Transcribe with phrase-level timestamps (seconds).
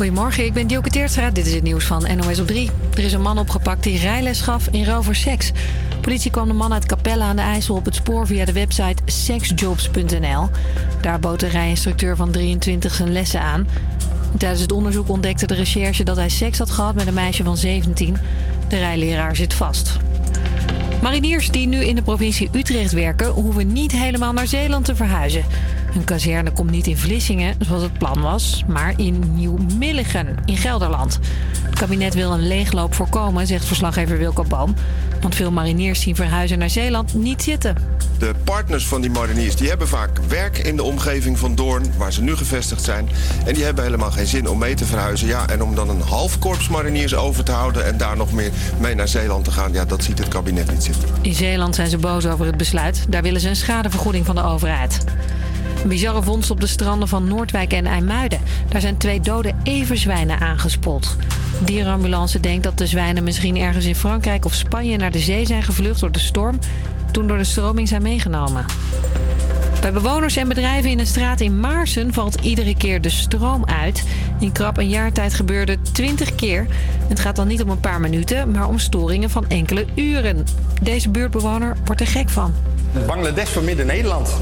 [0.00, 1.30] Goedemorgen, ik ben Dielke Teertstra.
[1.30, 2.70] Dit is het nieuws van NOS op 3.
[2.94, 5.52] Er is een man opgepakt die rijles gaf in rover seks.
[6.00, 9.02] Politie kwam de man uit Capelle aan de IJssel op het spoor via de website
[9.04, 10.48] sexjobs.nl.
[11.00, 13.68] Daar bood de rijinstructeur van 23 zijn lessen aan.
[14.38, 17.56] Tijdens het onderzoek ontdekte de recherche dat hij seks had gehad met een meisje van
[17.56, 18.16] 17.
[18.68, 19.96] De rijleraar zit vast.
[21.02, 25.44] Mariniers die nu in de provincie Utrecht werken, hoeven niet helemaal naar Zeeland te verhuizen.
[25.92, 31.18] Hun kazerne komt niet in Vlissingen, zoals het plan was, maar in Nieuw-Milligen in Gelderland.
[31.62, 34.74] Het kabinet wil een leegloop voorkomen, zegt verslaggever Wilco Boom.
[35.20, 37.76] Want veel mariniers zien verhuizen naar Zeeland niet zitten.
[38.18, 42.12] De partners van die mariniers die hebben vaak werk in de omgeving van Doorn, waar
[42.12, 43.08] ze nu gevestigd zijn.
[43.46, 45.26] En die hebben helemaal geen zin om mee te verhuizen.
[45.26, 48.50] Ja, en om dan een half korps mariniers over te houden en daar nog meer
[48.78, 51.08] mee naar Zeeland te gaan, ja, dat ziet het kabinet niet zitten.
[51.20, 53.04] In Zeeland zijn ze boos over het besluit.
[53.08, 55.04] Daar willen ze een schadevergoeding van de overheid.
[55.82, 58.40] Een bizarre vondst op de stranden van Noordwijk en IJmuiden.
[58.68, 61.16] Daar zijn twee dode everzwijnen aangespot.
[61.58, 65.46] De dierenambulance denkt dat de zwijnen misschien ergens in Frankrijk of Spanje naar de zee
[65.46, 66.58] zijn gevlucht door de storm,
[67.10, 68.64] toen door de stroming zijn meegenomen.
[69.80, 74.04] Bij bewoners en bedrijven in een straat in Maarsen valt iedere keer de stroom uit.
[74.40, 76.66] In krap een jaar tijd gebeurde 20 keer.
[77.08, 80.44] Het gaat dan niet om een paar minuten, maar om storingen van enkele uren.
[80.82, 82.54] Deze buurtbewoner wordt er gek van.
[83.06, 84.40] Bangladesh van Midden-Nederland.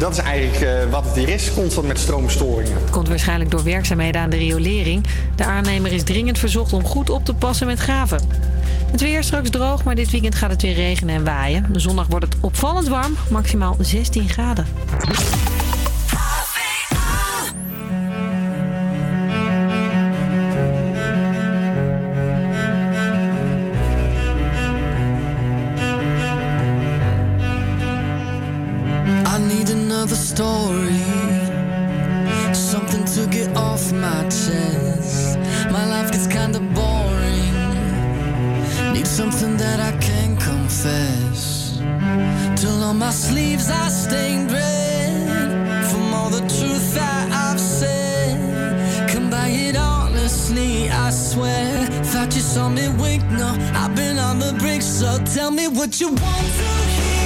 [0.00, 2.72] Dat is eigenlijk uh, wat het hier is, constant met stroomstoringen.
[2.72, 5.06] Het komt waarschijnlijk door werkzaamheden aan de riolering.
[5.36, 8.20] De aannemer is dringend verzocht om goed op te passen met graven.
[8.90, 11.66] Het weer straks droog, maar dit weekend gaat het weer regenen en waaien.
[11.72, 14.66] Zondag wordt het opvallend warm, maximaal 16 graden.
[43.10, 45.84] My sleeves are stained red.
[45.90, 49.10] From all the truth that I've said.
[49.10, 51.86] Come by it honestly, I swear.
[52.12, 54.82] Thought you saw me wink, no, I've been on the brink.
[54.82, 57.19] So tell me what you want to hear.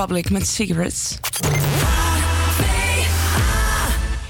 [0.00, 1.18] Republic met Cigarettes.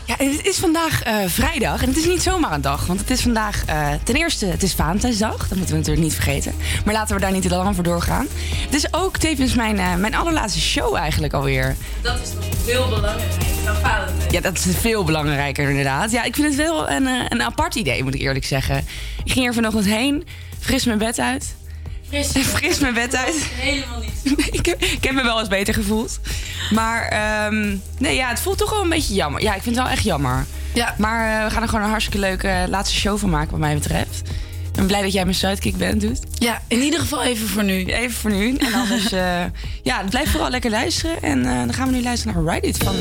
[0.05, 2.87] Ja, het is vandaag uh, vrijdag en het is niet zomaar een dag.
[2.87, 5.37] Want het is vandaag uh, ten eerste, het is Valentijnsdag.
[5.49, 6.55] Dat moeten we natuurlijk niet vergeten.
[6.85, 8.27] Maar laten we daar niet te lang voor doorgaan.
[8.45, 11.77] Het is ook tevens mijn, uh, mijn allerlaatste show eigenlijk alweer.
[12.03, 14.31] Dat is nog veel belangrijker dan Valentijn.
[14.31, 16.11] Ja, dat is veel belangrijker inderdaad.
[16.11, 18.87] Ja, ik vind het wel een, een apart idee, moet ik eerlijk zeggen.
[19.25, 20.27] Ik ging er vanochtend heen,
[20.61, 21.55] fris mijn bed uit.
[22.09, 23.35] Fris, fris mijn bed uit.
[23.55, 24.00] Helemaal.
[24.59, 26.21] ik, heb, ik heb me wel eens beter gevoeld.
[26.71, 29.43] Maar um, nee, ja, het voelt toch wel een beetje jammer.
[29.43, 30.47] Ja, ik vind het wel echt jammer.
[30.75, 30.95] Ja.
[30.99, 33.75] Maar uh, we gaan er gewoon een hartstikke leuke laatste show van maken, wat mij
[33.75, 34.21] betreft.
[34.67, 36.19] Ik ben blij dat jij mijn sidekick bent, doet.
[36.39, 37.85] Ja, in ieder geval even voor nu.
[37.85, 38.57] Even voor nu.
[38.57, 39.45] En anders, uh,
[39.83, 41.23] ja, blijf vooral lekker luisteren.
[41.23, 42.95] En dan gaan we nu luisteren naar Ride It van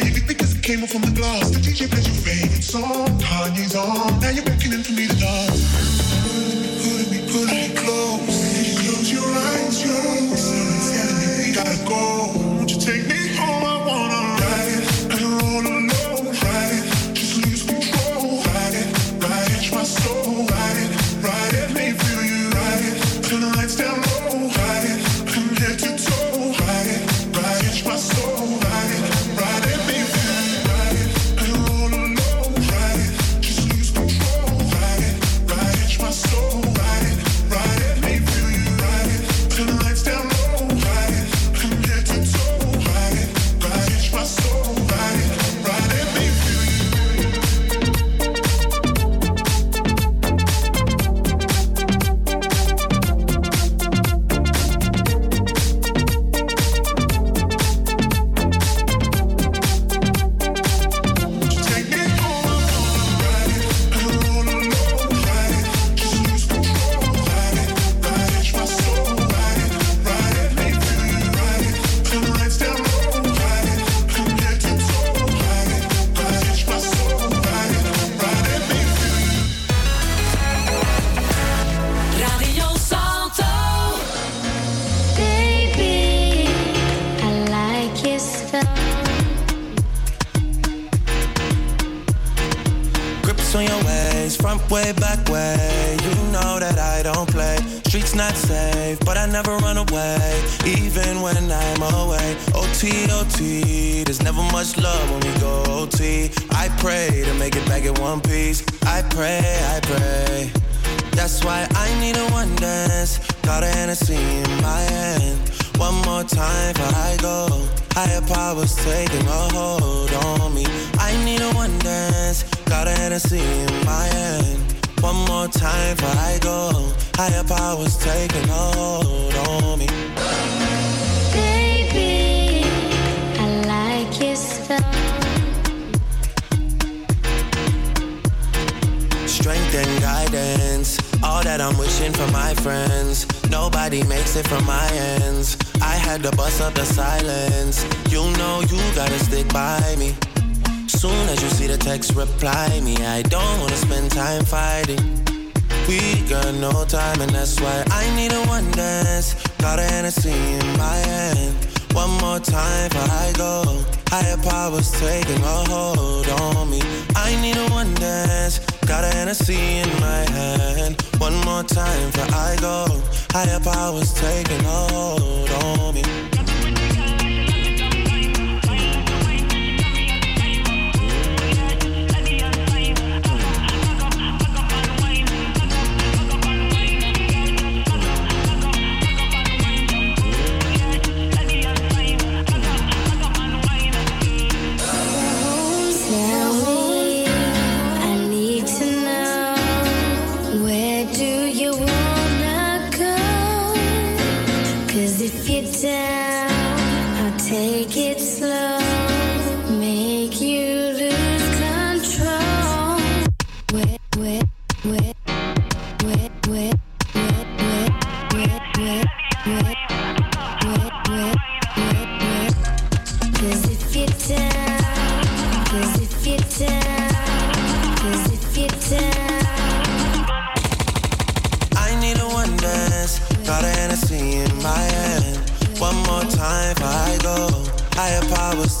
[0.00, 0.14] flying.
[0.14, 1.50] You think this came off from the glass?
[1.50, 3.06] The DJ plays your favorite song.
[3.20, 4.20] Kanye's on.
[4.20, 4.44] Now you're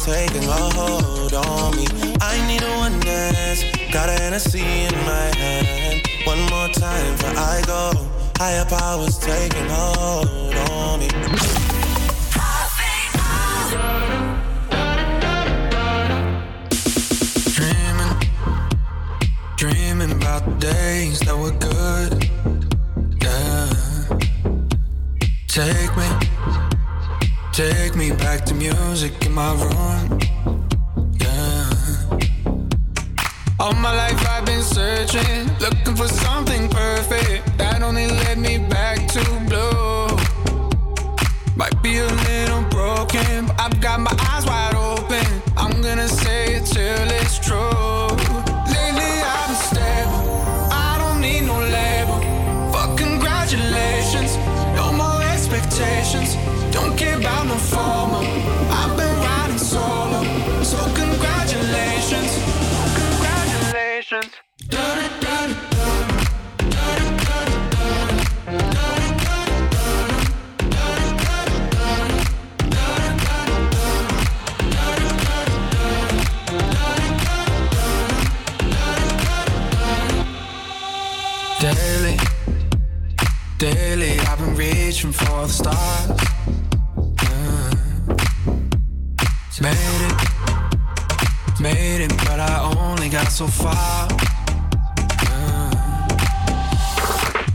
[0.06, 1.84] taking a hold on me.
[2.20, 6.06] I need a one dance, got a Hennessy in my hand.
[6.24, 7.90] One more time before I go.
[8.36, 11.08] Higher powers taking hold on me.
[17.56, 18.12] Dreaming,
[19.56, 22.15] dreaming about the days that were good.
[27.96, 30.20] Me back to music in my room.
[31.18, 31.70] Yeah.
[33.58, 38.98] All my life I've been searching, looking for something perfect that only led me back
[39.14, 40.08] to blue.
[41.56, 45.24] Might be a little broken, but I've got my eyes wide open.
[45.56, 48.08] I'm gonna say it till it's true.
[48.74, 50.22] Lately I've been stable,
[50.70, 52.20] I don't need no label.
[52.72, 54.36] Fuck congratulations,
[54.76, 56.36] no more expectations.
[56.72, 57.56] Don't care about no
[84.96, 86.08] reaching for the stars.
[87.22, 87.70] Yeah.
[89.60, 90.14] Made it,
[91.60, 94.08] made it, but I only got so far.
[95.22, 96.08] Yeah.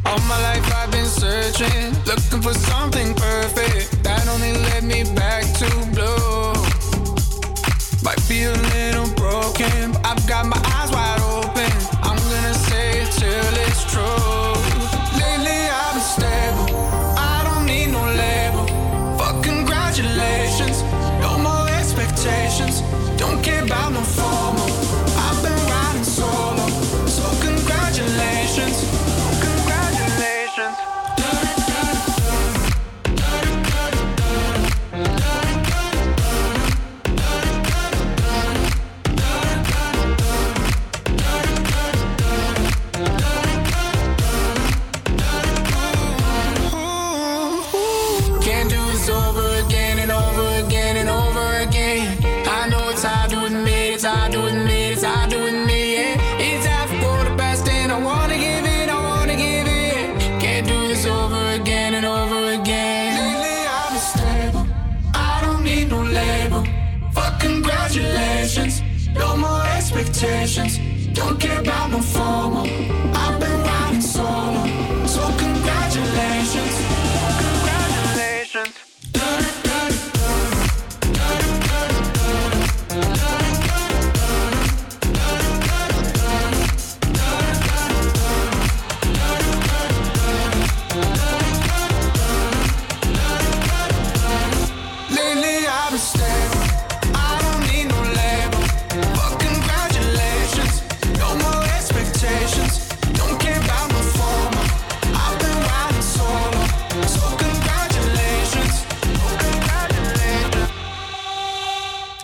[0.06, 5.44] All my life I've been searching, looking for something perfect that only led me back
[5.60, 6.54] to blue.
[8.04, 10.61] Might be a little broken, but I've got my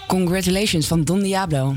[0.08, 1.76] Congratulations van Don Diablo.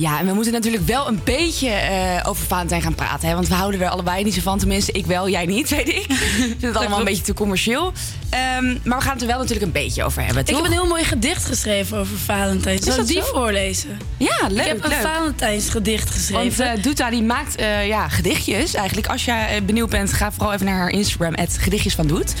[0.00, 3.28] Ja, en we moeten natuurlijk wel een beetje eh, over Valentijn gaan praten.
[3.28, 3.34] Hè?
[3.34, 4.58] Want we houden er allebei niet zo van.
[4.58, 5.96] Tenminste, ik wel, jij niet, weet ik.
[5.96, 7.92] Ik vind het allemaal een beetje te commercieel.
[8.30, 10.72] Ehm, maar we gaan het er wel natuurlijk een beetje over hebben, Ik heb een
[10.72, 12.82] heel mooi gedicht geschreven over Valentijn.
[12.82, 13.28] Zal ik die zo?
[13.32, 13.98] voorlezen?
[14.16, 15.00] Ja, leuk, Ik heb een leuk.
[15.00, 16.70] Valentijnsgedicht Want geschreven.
[16.72, 18.74] eh Doeta die maakt eh, ja, gedichtjes.
[18.74, 22.06] Eigenlijk, als je eh, benieuwd bent, ga vooral even naar haar Instagram, het gedichtjes van
[22.06, 22.34] Doet.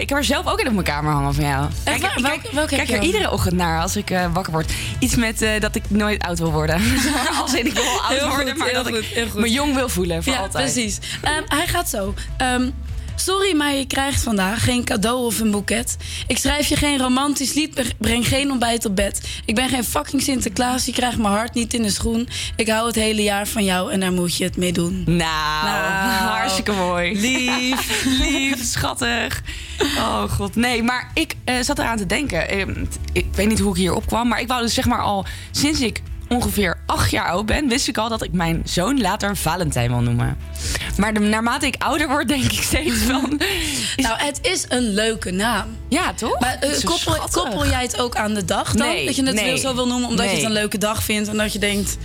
[0.00, 1.66] Ik heb er zelf ook in op mijn kamer hangen van jou.
[1.84, 2.16] Kijk, waar?
[2.16, 4.72] ik Welke- kijk, welke kijk er iedere ochtend naar als ik wakker word.
[4.98, 6.80] Iets met dat ik nooit oud wil worden.
[7.42, 9.74] als in ik wil wel oud Heel worden, goed, maar dat goed, ik me jong
[9.74, 10.72] wil voelen voor ja, altijd.
[10.72, 10.98] precies.
[11.22, 12.14] Ehm, hij gaat zo.
[12.36, 12.70] Ehm,
[13.16, 15.96] Sorry, maar je krijgt vandaag geen cadeau of een boeket.
[16.26, 19.28] Ik schrijf je geen romantisch lied, breng geen ontbijt op bed.
[19.44, 22.28] Ik ben geen fucking Sinterklaas, je krijgt mijn hart niet in de schoen.
[22.56, 25.02] Ik hou het hele jaar van jou en daar moet je het mee doen.
[25.06, 27.20] Nou, hartstikke mooi.
[27.20, 29.42] Lief, lief, schattig.
[29.96, 32.48] Oh god, nee, maar ik eh, zat eraan te denken.
[32.48, 32.66] Eh,
[33.12, 35.80] ik weet niet hoe ik hier opkwam, maar ik wou dus zeg maar al sinds
[35.80, 39.90] ik ongeveer acht jaar oud ben, wist ik al dat ik mijn zoon later Valentijn
[39.90, 40.36] wil noemen.
[40.96, 43.40] Maar de, naarmate ik ouder word, denk ik steeds van.
[43.96, 45.76] Nou, het is een leuke naam.
[45.88, 46.40] Ja, toch?
[46.40, 48.86] Maar eh, koppel, koppel jij het ook aan de dag dan?
[48.88, 51.28] Nee, dat je het nee, zo wil noemen omdat je het een leuke dag vindt
[51.28, 51.96] en dat je denkt.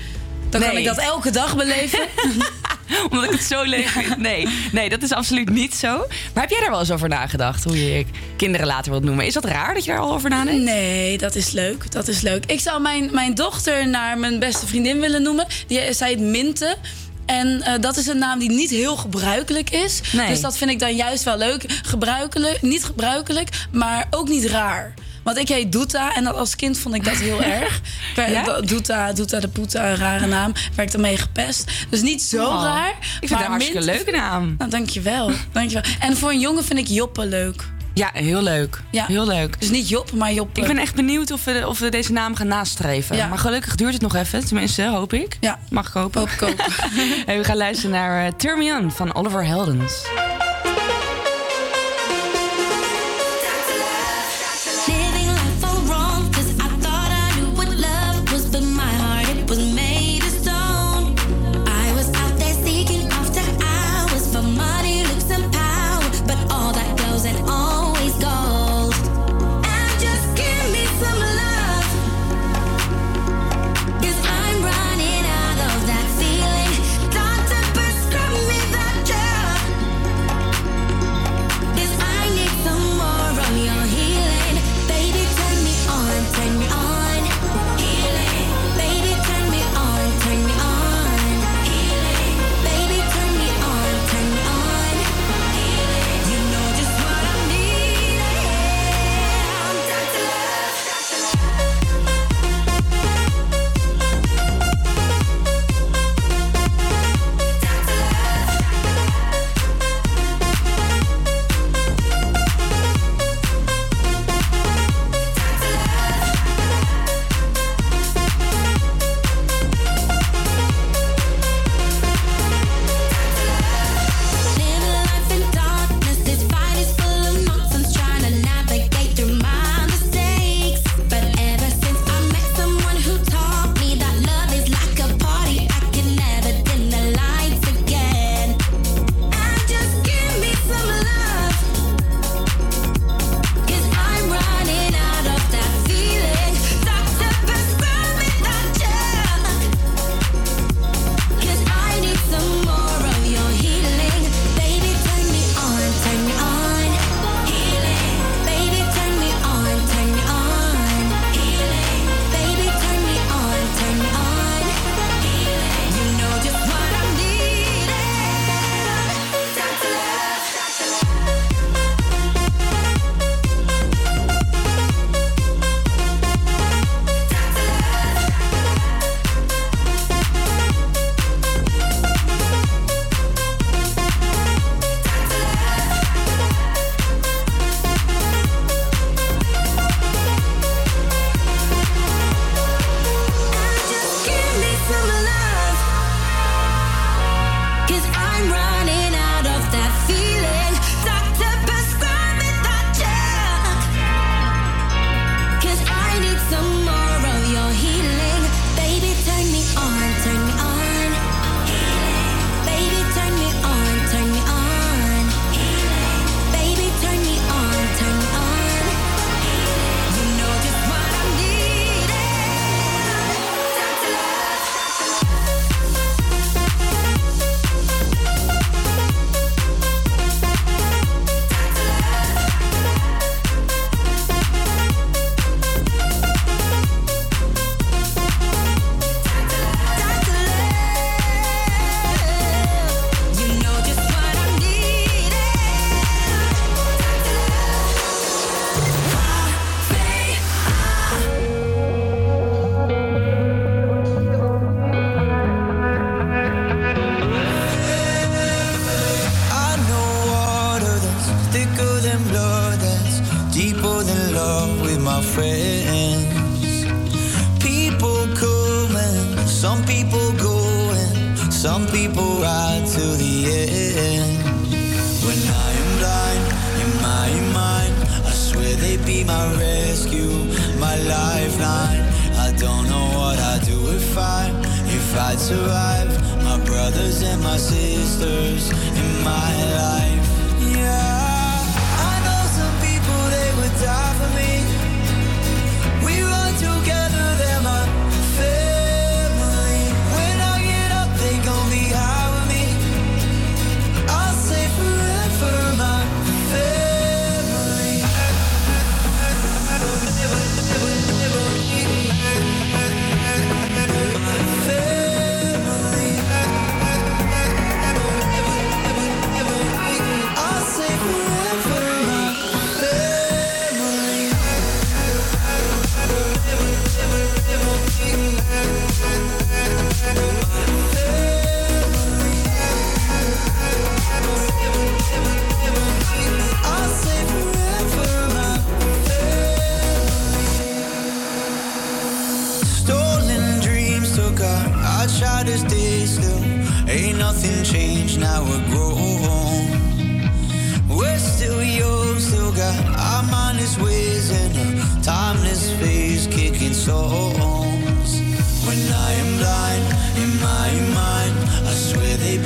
[0.49, 1.99] Dan kan ik dat elke dag beleven.
[3.09, 4.17] Omdat ik het zo leuk vind.
[4.17, 5.97] Nee, nee, dat is absoluut niet zo.
[6.33, 7.63] Maar heb jij daar wel eens over nagedacht?
[7.63, 9.25] Hoe je je kinderen later wilt noemen?
[9.25, 10.63] Is dat raar dat je daar al over nadenkt?
[10.63, 11.91] Nee, dat is leuk.
[11.91, 12.45] Dat is leuk.
[12.45, 15.47] Ik zou mijn, mijn dochter naar mijn beste vriendin willen noemen.
[15.67, 16.77] Die, zij heet Minte.
[17.25, 20.01] En eh, dat is een naam die niet heel gebruikelijk is.
[20.11, 20.27] Nee.
[20.27, 21.65] Dus dat vind ik dan juist wel leuk.
[21.83, 24.93] Gebruikelijk, niet gebruikelijk, maar ook niet raar.
[25.23, 27.81] Want ik heet Doeta en dat als kind vond ik dat heel erg.
[28.15, 28.61] Ja?
[28.61, 30.53] Doeta, Doeta de Poeta, een rare naam.
[30.75, 31.71] Werd ermee gepest.
[31.89, 32.89] Dus niet zo Oh, raar.
[32.99, 34.55] Ik vind het een hartstikke Mint- leuke naam.
[34.57, 35.31] Nou, dankjewel.
[35.51, 35.91] dankjewel.
[35.99, 37.63] En voor een jongen vind ik Joppe leuk.
[37.93, 38.81] Ja, heel leuk.
[38.91, 39.05] Ja.
[39.05, 39.59] Heel leuk.
[39.59, 40.61] Dus niet Job, maar Joppe.
[40.61, 43.15] Ik ben echt benieuwd of we, of we deze naam gaan nastreven.
[43.15, 43.27] Ja.
[43.27, 44.45] Maar gelukkig duurt het nog even.
[44.45, 45.37] Tenminste, hoop ik.
[45.39, 45.59] Ja.
[45.69, 46.19] Mag ik hopen.
[46.19, 46.55] Hoop ik ook.
[47.25, 50.03] Hey, we gaan luisteren naar uh, On van Oliver Heldens.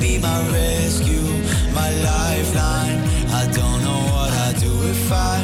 [0.03, 1.27] Be my rescue,
[1.73, 2.99] my lifeline.
[3.41, 5.35] I don't know what I'd do if I,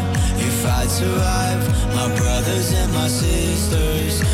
[0.48, 1.62] if I'd survive.
[1.96, 4.29] My brothers and my sisters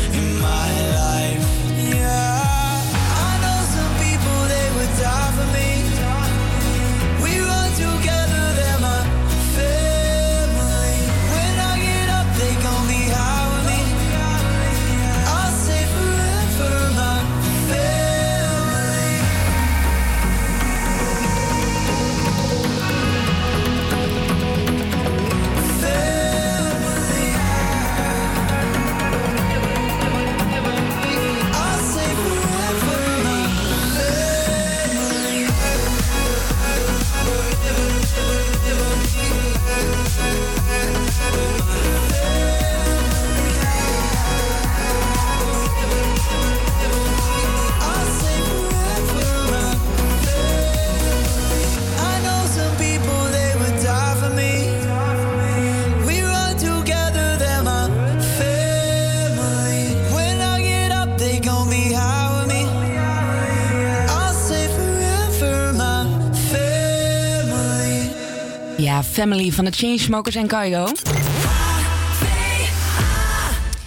[69.16, 70.92] Family van de Chainsmokers en Kaigo.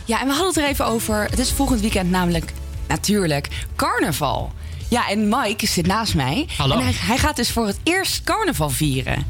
[0.06, 1.28] Ja, en we hadden het er even over.
[1.30, 2.54] Het is volgend weekend namelijk,
[2.88, 4.52] natuurlijk, carnaval.
[4.88, 6.48] Ja, en Mike zit naast mij.
[6.58, 6.76] Hallo.
[6.76, 9.26] En hij, hij gaat dus voor het eerst carnaval vieren.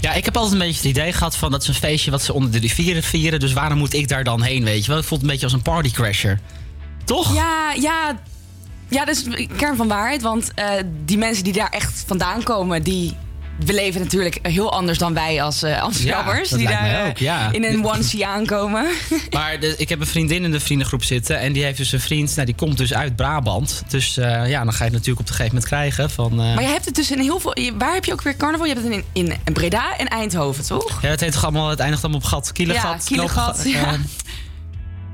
[0.00, 2.22] Ja, ik heb altijd een beetje het idee gehad van dat is een feestje wat
[2.22, 3.40] ze onder de rivieren vieren.
[3.40, 4.98] Dus waarom moet ik daar dan heen, weet je wel?
[5.00, 6.40] Ik voel het een beetje als een partycrasher.
[7.04, 7.34] Toch?
[7.34, 8.20] Ja, ja.
[8.88, 10.22] Ja, dat is kern van waarheid.
[10.22, 10.70] Want eh,
[11.04, 13.16] die mensen die daar echt vandaan komen, die
[13.66, 16.48] beleven natuurlijk heel anders dan wij als eh Amsterdammers.
[16.48, 17.52] die daar eh, ook, ja.
[17.52, 18.86] in een onesie aankomen.
[19.30, 21.38] Maar de- ik heb een vriendin in de vriendengroep zitten.
[21.38, 23.82] En die heeft dus een vriend, nou, die komt dus uit Brabant.
[23.88, 26.10] Dus eh, ja, dan ga je het natuurlijk op een gegeven moment krijgen.
[26.10, 27.54] Van, eh, Maar je hebt het dus in heel veel.
[27.78, 28.66] Waar heb je ook weer carnaval?
[28.66, 31.02] Je hebt het in, in Breda en Eindhoven, toch?
[31.02, 32.52] ja, het, heet toch allemaal, het eindigt allemaal op gat.
[32.52, 32.82] Kielengat.
[33.02, 33.96] Ja, Kielengat, ja.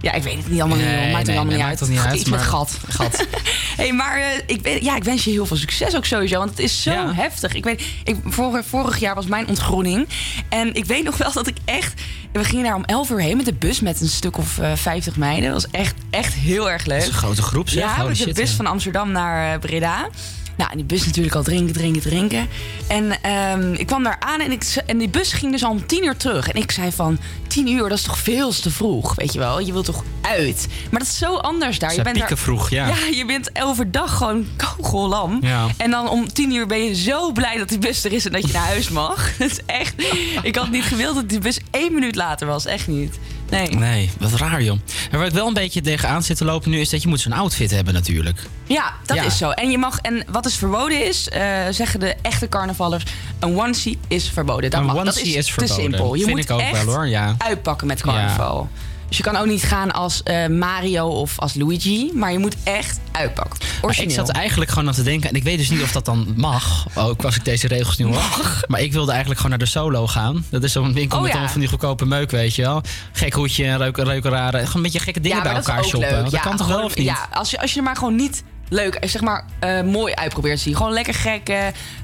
[0.01, 0.87] Ja, ik weet het niet allemaal niet.
[0.87, 0.97] Nee.
[0.97, 1.79] Maakt nee, het allemaal nee, niet uit.
[1.79, 2.79] toch niet uit, Iets met gat.
[2.89, 3.27] gat.
[3.77, 6.39] hey, maar eh, ik, ben, ja, ik wens je heel veel succes ook sowieso.
[6.39, 7.15] Want het is zo Ja.
[7.15, 7.53] heftig.
[7.55, 10.09] Ik weet, ik, vorig, vorig jaar was mijn ontgroening.
[10.49, 12.01] En ik weet nog wel dat ik echt...
[12.33, 14.73] We gingen daar om 11 uur heen met de bus met een stuk of eh
[14.75, 15.53] 50 meiden.
[15.53, 16.99] Dat was echt, echt heel erg leuk.
[16.99, 17.97] Dat is een grote groep, zeg.
[17.97, 20.09] Ja, met de bus van Amsterdam naar eh, Breda.
[20.57, 22.47] Nou, in die bus natuurlijk al drinken, drinken, drinken.
[22.87, 25.87] En ehm, ik kwam daar aan en, ik, en die bus ging dus al om
[25.87, 26.49] tien uur terug.
[26.49, 27.19] En ik zei van,
[27.57, 29.61] tien uur, dat is toch veel te vroeg, weet je wel?
[29.61, 30.67] Je wilt toch uit?
[30.91, 31.91] Maar dat is zo anders daar.
[31.95, 32.87] Je bent pieken daar, vroeg, ja.
[32.89, 35.39] Ja, je bent overdag gewoon kogellam.
[35.43, 35.67] Ja.
[35.77, 38.33] En dan om tien uur ben je zo blij dat die bus er is en
[38.33, 39.31] dat je naar huis mag.
[39.39, 39.95] Dat is echt...
[40.43, 42.67] Ik had niet gewild dat die bus één minuut later was.
[42.67, 43.19] Echt niet.
[43.51, 43.69] Nee.
[43.69, 44.79] Nee, wat raar joh.
[45.11, 46.81] En waar ik wel een beetje tegenaan zit te lopen nu...
[46.81, 48.39] is dat je moet zo'n outfit hebben natuurlijk.
[48.67, 49.23] Ja, dat Ja.
[49.23, 49.51] is zo.
[49.51, 51.41] En je mag, en wat dus verboden is, eh,
[51.71, 53.05] zeggen de echte carnavallers,
[53.39, 54.71] een onesie is verboden.
[54.71, 55.05] Dat Een mag.
[55.05, 55.77] dat is, is verboden.
[55.77, 56.15] te simpel.
[56.15, 57.35] Je Vind moet ik ook echt wel, hoor, ja.
[57.47, 58.69] Uitpakken met carnaval.
[59.09, 62.11] Dus je kan ook niet gaan als eh, Mario of als Luigi.
[62.15, 63.59] Maar je moet echt uitpakken.
[63.61, 64.15] Maar ik Origineel.
[64.15, 66.87] zat eigenlijk gewoon aan te denken, en ik weet dus niet of dat dan mag.
[66.95, 68.65] Ook als ik deze regels nu hoor.
[68.69, 70.45] Maar ik wilde eigenlijk gewoon naar de solo gaan.
[70.51, 71.49] Dat is zo'n winkel Oh, met ja.
[71.49, 72.83] van die goedkope meuk, weet je wel.
[73.13, 74.61] Gek hoedje, reuken, reukeraren.
[74.61, 76.11] Gewoon een beetje gekke dingen ja, bij elkaar shoppen.
[76.11, 76.23] leuk.
[76.23, 77.07] Dat ja, kan toch wel of niet?
[77.07, 80.15] Ja, als je, als je er maar gewoon niet leuk, eh, zeg maar, eh, mooi
[80.15, 80.77] uitprobeert te zien.
[80.77, 81.53] Gewoon lekker gek.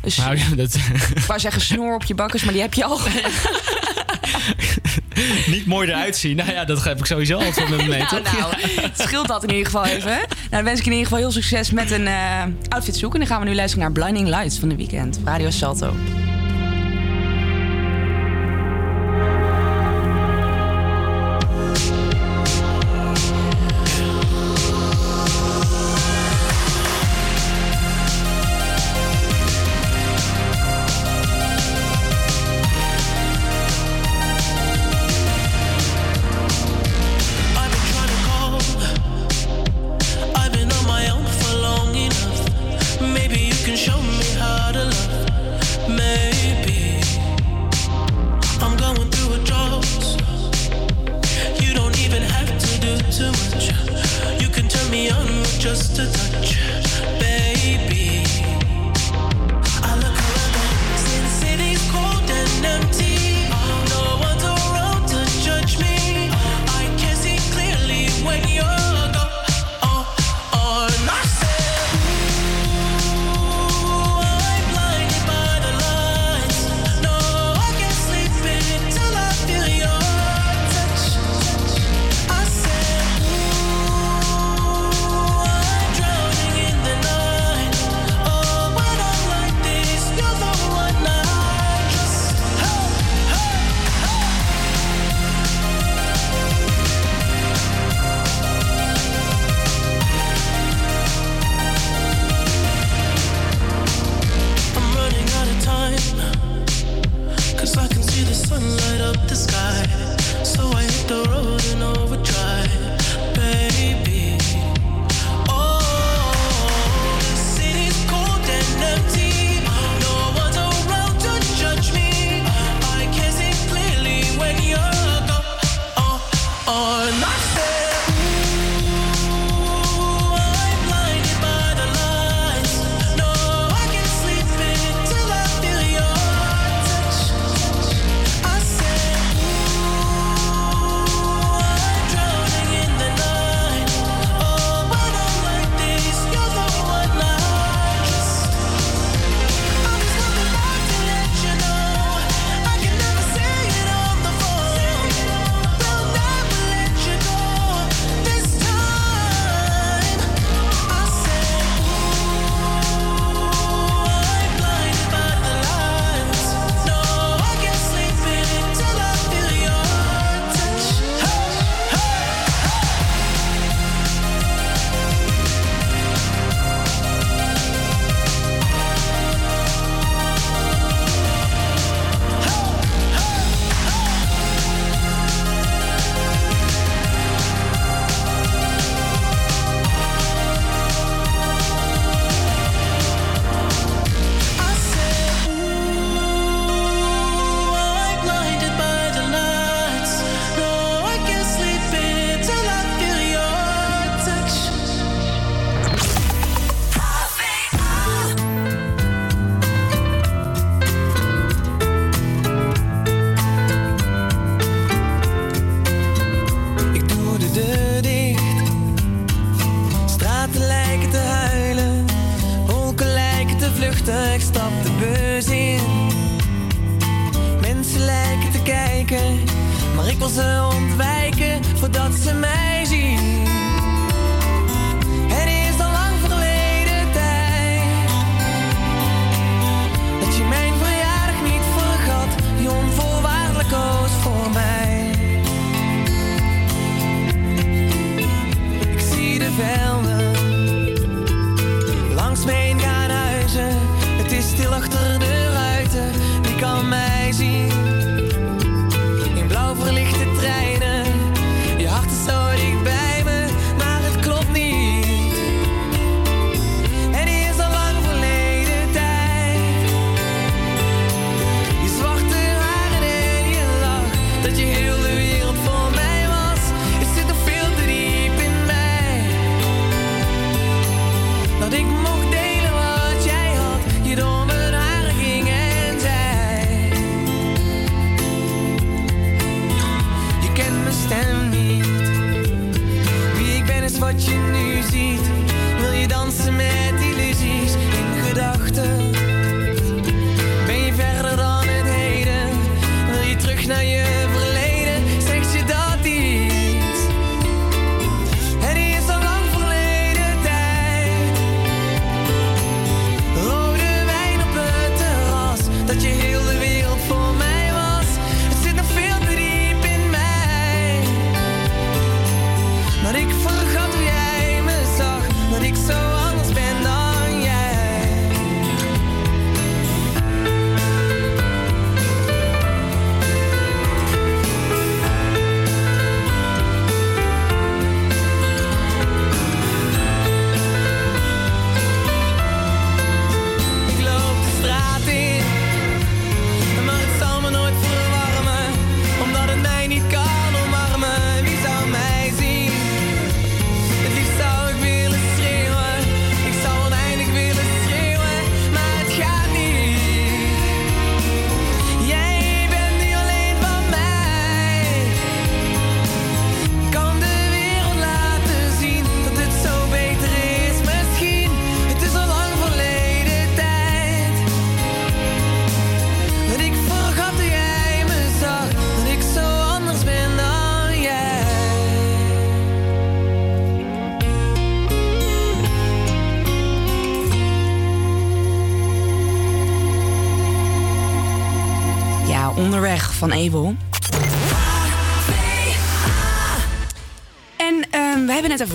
[0.03, 0.75] dus, Nou, dat,
[1.15, 2.99] Ik wou zeggen snor op je bakkers, maar die heb je al.
[5.55, 6.37] niet mooi eruit zien.
[6.37, 8.39] Nou ja, dat heb ik sowieso altijd met me mee, nou, toch?
[8.39, 10.11] nou, het scheelt dat in ieder geval even.
[10.11, 13.21] Nou, dan wens ik in ieder geval heel succes met een eh, outfit zoeken.
[13.21, 15.21] En dan gaan we nu luisteren naar Blinding Lights van de weekend.
[15.25, 15.95] Radio Salto.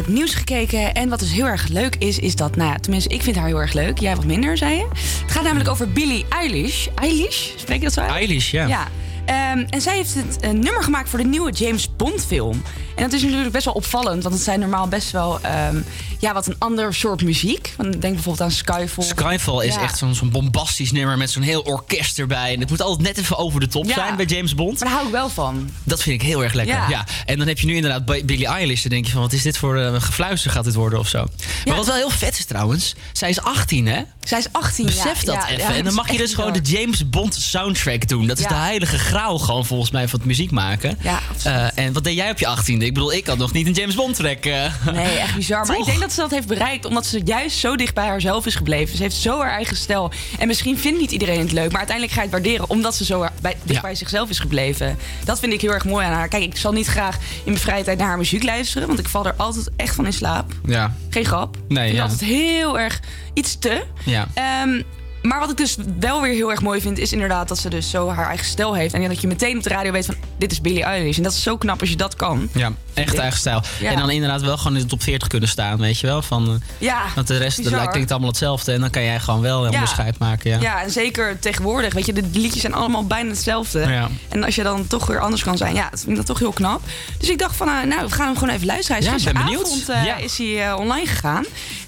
[0.08, 0.94] Het nieuws gekeken.
[0.94, 3.48] En wat dus heel erg leuk is, is dat, nou ja, tenminste, ik vind haar
[3.48, 4.00] heel erg leuk.
[4.00, 4.88] Jij wat minder, zei je.
[5.24, 6.88] Het gaat namelijk over Billie Eilish.
[6.96, 7.50] Eilish?
[7.56, 8.12] Spreek je dat zo uit?
[8.12, 8.68] Eilish, ja.
[8.68, 8.88] Ja.
[9.26, 12.62] Ehm, en zij heeft het een nummer gemaakt voor de nieuwe James Bond film.
[12.96, 15.82] En dat is natuurlijk best wel opvallend, want het zijn normaal best wel ehm,
[16.20, 17.74] ja, wat een ander soort muziek.
[17.78, 19.04] Denk bijvoorbeeld aan Skyfall.
[19.06, 19.82] Skyfall is Ja.
[19.82, 22.54] echt zo'n zo'n bombastisch nummer met zo'n heel orkest erbij.
[22.54, 23.94] En het moet altijd net even over de top Ja.
[23.94, 24.80] zijn bij James Bond.
[24.80, 25.70] Maar daar hou ik wel van.
[25.84, 26.90] Dat vind ik heel erg lekker.
[26.90, 27.06] Ja.
[27.26, 28.82] En dan heb je nu inderdaad Bi- Billie Eilish.
[28.82, 31.26] Dan denk je van, wat is dit voor eh, gefluister gaat dit worden of zo.
[31.68, 34.02] Maar wat wel heel vet is trouwens, zij is 18 hè?
[34.24, 35.76] Zij is 18, Besef dat even.
[35.76, 36.60] en dan mag je dus gewoon de.
[36.62, 38.28] James Bond soundtrack doen.
[38.28, 40.98] Dat is de heilige graal gewoon volgens mij van het muziek maken.
[41.02, 42.86] Ja, Eh, en wat deed jij op je 18e?
[42.86, 44.46] Ik bedoel, ik had nog niet een James Bond track.
[44.46, 44.74] eh.
[44.94, 45.66] Nee, echt bizar.
[45.66, 48.46] Maar ik denk dat ze dat heeft bereikt omdat ze juist zo dicht bij haarzelf
[48.46, 48.98] is gebleven.
[48.98, 50.12] Ze heeft zo haar eigen stijl.
[50.40, 53.06] En misschien vindt niet iedereen het leuk, maar uiteindelijk ga je het waarderen omdat ze
[53.06, 54.98] zo bij, dicht bij zichzelf is gebleven.
[55.24, 56.28] Dat vind ik heel erg mooi aan haar.
[56.28, 59.08] Kijk, ik zal niet graag in mijn vrije tijd naar haar muziek luisteren, want ik
[59.10, 60.52] val er altijd echt van in slaap.
[60.66, 60.94] Ja.
[61.10, 61.57] Geen grap.
[61.68, 62.02] Nee, ik vind ja.
[62.02, 63.00] altijd heel erg
[63.34, 63.84] iets te.
[64.06, 64.28] Ja.
[64.34, 64.82] Ehm,
[65.22, 67.90] maar wat ik dus wel weer heel erg mooi vind, is inderdaad dat ze dus
[67.90, 68.94] zo haar eigen stijl heeft.
[68.94, 71.18] En dat je meteen op de radio weet van, dit is Billie Eilish.
[71.18, 72.50] En dat is zo knap als je dat kan.
[72.54, 73.62] Ja, echt eigen stijl.
[73.80, 73.92] Ja.
[73.92, 76.22] En dan inderdaad wel gewoon in de top 40 kunnen staan, weet je wel.
[76.22, 78.72] Van, eh, Ja, want de rest lijkt ik allemaal hetzelfde.
[78.72, 79.74] En dan kan jij gewoon wel een Ja.
[79.74, 80.50] onderscheid maken.
[80.52, 80.60] Ja.
[80.60, 81.94] Ja, en zeker tegenwoordig.
[81.94, 83.80] Weet je, de liedjes zijn allemaal bijna hetzelfde.
[83.80, 84.10] Ja.
[84.30, 86.40] En als je dan toch weer anders kan zijn, ja, dat vind ik dat toch
[86.40, 86.82] heel knap.
[87.18, 89.04] Dus ik dacht van, eh, nou, we gaan hem gewoon even luisteren.
[89.04, 89.84] Hij is Ja, ben benieuwd.
[89.88, 91.46] eh, is hij online gegaan.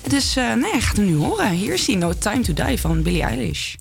[0.08, 1.50] Dus nee, je gaat hem nu horen.
[1.52, 3.78] Hier is hij, No Time to Die van Billie Eilish.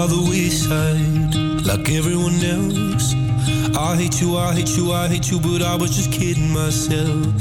[0.00, 1.34] by the wayside
[1.66, 3.12] like everyone else.
[3.76, 7.36] I hate you, I hate you, I hate you, but I was just kidding myself.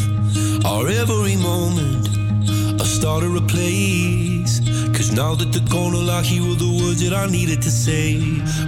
[0.65, 2.09] Our every moment,
[2.81, 4.59] I started a place.
[4.95, 8.19] Cause now that the corner lock, here were the words that I needed to say.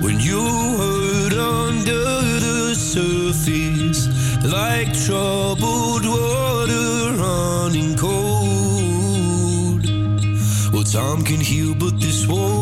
[0.06, 0.40] When you
[0.80, 2.04] hurt under
[2.46, 4.02] the surface,
[4.58, 6.88] like troubled water
[7.24, 9.84] running cold.
[10.72, 12.61] Well, time can heal, but this won't.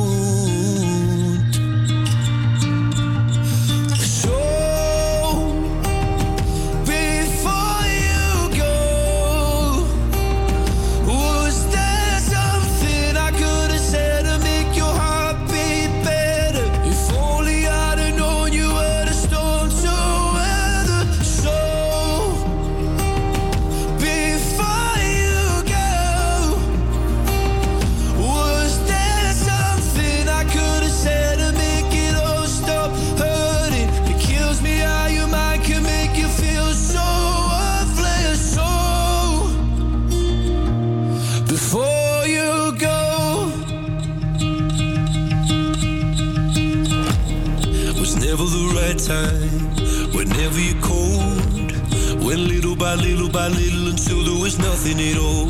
[54.60, 55.50] nothing at all.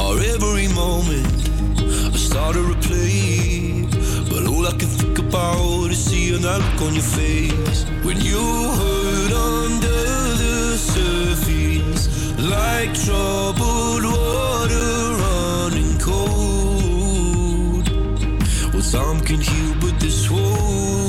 [0.00, 1.26] Our every moment,
[2.14, 3.86] I start to play.
[4.30, 7.84] But all I can think about is seeing that look on your face.
[8.06, 8.42] When you
[8.80, 10.02] hurt under
[10.42, 12.04] the surface,
[12.38, 14.90] like troubled water
[15.22, 17.86] running cold.
[18.72, 21.01] Well, some can heal, but this wound.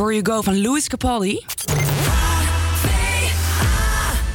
[0.00, 1.44] Before You Go van Louis Capaldi.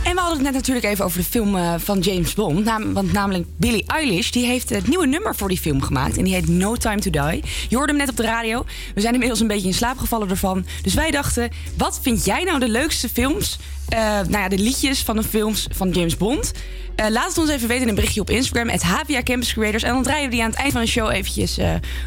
[0.04, 2.66] En we hadden het net natuurlijk even over de film eh, van James Bond.
[2.94, 6.18] want namelijk Billie Eilish die heeft het nieuwe nummer voor die film gemaakt.
[6.18, 7.44] En die heet No Time to Die.
[7.70, 8.66] Je hoorde hem net op de radio.
[8.96, 10.66] We zijn inmiddels een beetje in slaap gevallen ervan.
[10.82, 13.60] Dus wij dachten, wat vind jij nou de leukste films?
[13.90, 16.52] Eh, nou ja, de liedjes van de films van James Bond.
[16.96, 18.70] Eh, laat het ons even weten in een berichtje op Instagram.
[18.70, 19.84] Het HVA Campus Creators.
[19.84, 21.58] En dan draaien we die aan het eind van de show eventjes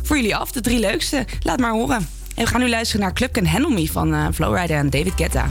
[0.03, 0.53] voor jullie af.
[0.53, 1.25] De drie leukste.
[1.43, 2.18] Laat maar horen.
[2.39, 5.13] En we gaan nu luisteren naar Club Can Handle Me van eh, Flowrider en David
[5.17, 5.47] Guetta.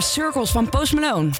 [0.00, 1.30] Circles van Post Malone.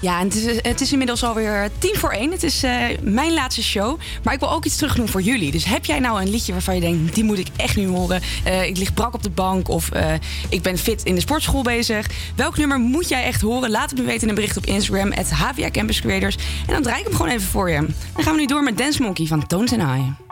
[0.00, 2.30] Ja, en het, is, het is inmiddels alweer tien voor één.
[2.30, 3.98] Het is eh, mijn laatste show.
[4.22, 5.50] Maar ik wil ook iets terug doen voor jullie.
[5.50, 8.20] Dus heb jij nou een liedje waarvan je denkt, die moet ik echt nu horen.
[8.44, 10.12] Eh, ik lig brak op de bank of eh,
[10.48, 12.06] ik ben fit in de sportschool bezig.
[12.36, 13.70] Welk nummer moet jij echt horen?
[13.70, 15.12] Laat het me weten in een bericht op Instagram.
[15.12, 16.36] Het HVA Campus Creators.
[16.66, 17.86] En dan draai ik hem gewoon even voor je.
[18.14, 20.27] Dan gaan we nu door met Dance Monkey van Tones and I.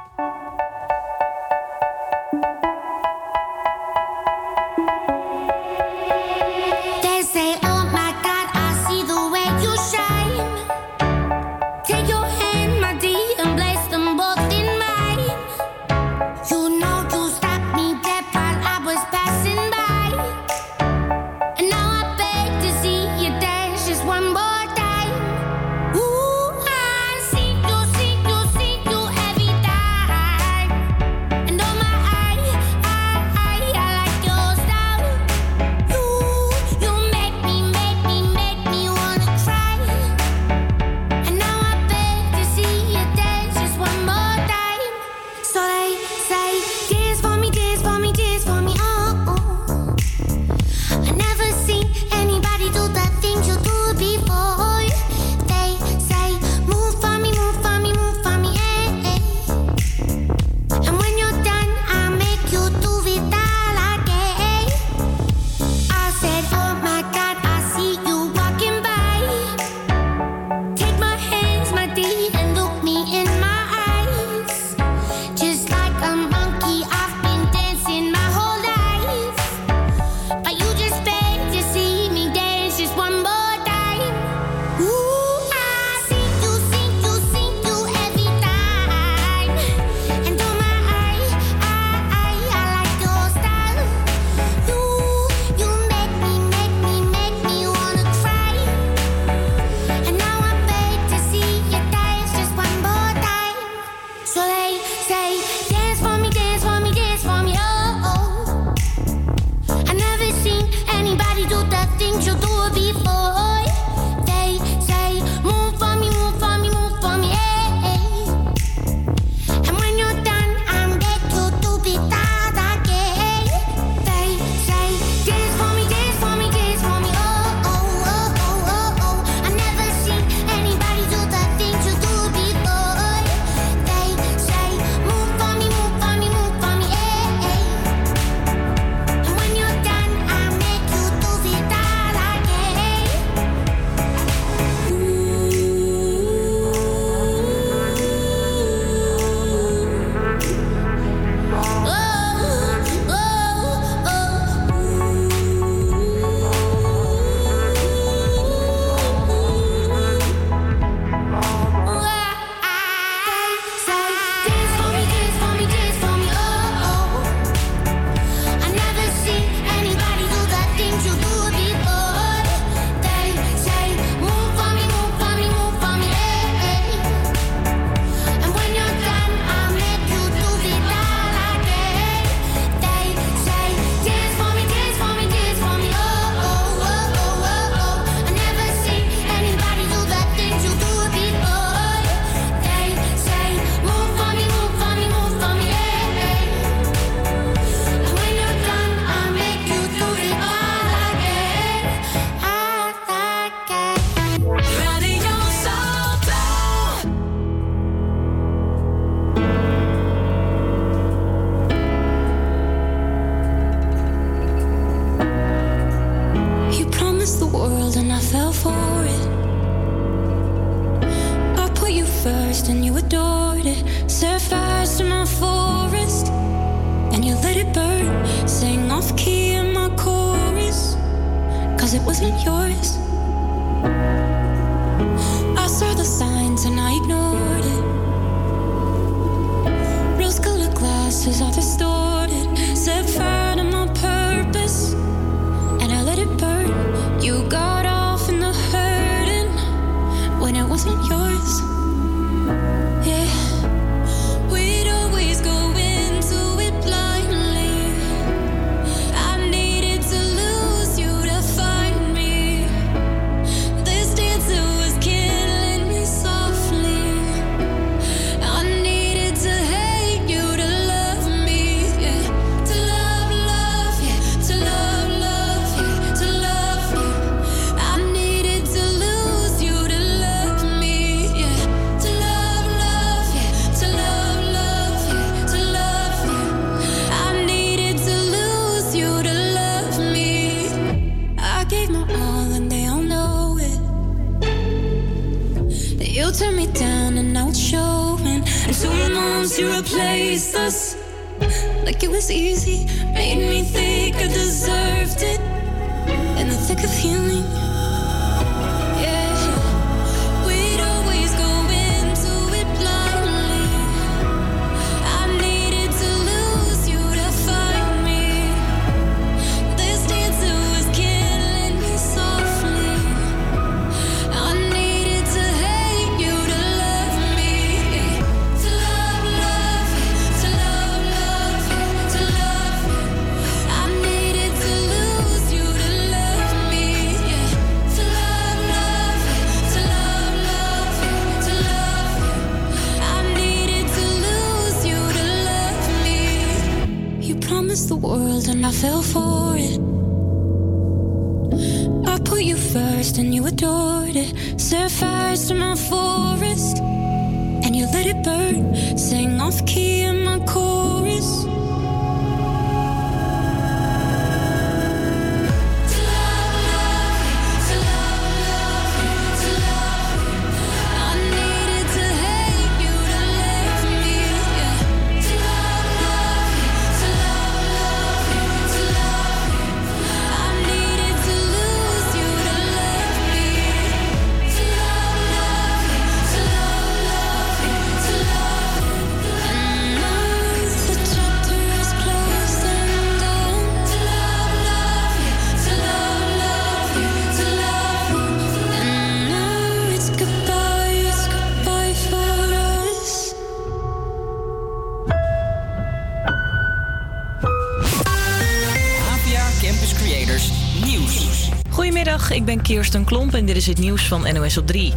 [413.04, 414.92] Klomp en dit is het nieuws van NOS op 3.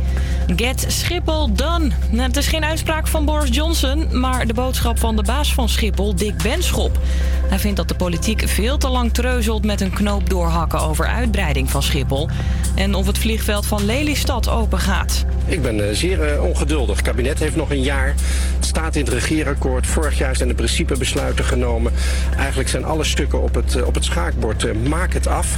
[0.56, 1.92] Get Schiphol done.
[2.16, 6.16] Het is geen uitspraak van Boris Johnson, maar de boodschap van de baas van Schiphol,
[6.16, 7.00] Dick Benschop.
[7.48, 11.70] Hij vindt dat de politiek veel te lang treuzelt met een knoop doorhakken over uitbreiding
[11.70, 12.30] van Schiphol.
[12.76, 15.26] En of het vliegveld van Lelystad open gaat.
[15.46, 16.96] Ik ben eh, zeer eh, ongeduldig.
[16.96, 18.08] Het kabinet heeft nog een jaar.
[18.56, 19.88] Het staat in het regeerakkoord.
[19.88, 21.92] Vorig jaar zijn de principebesluiten genomen.
[22.38, 24.88] Eigenlijk zijn alle stukken op het, eh, op het schaakbord.
[24.88, 25.58] Maak het af.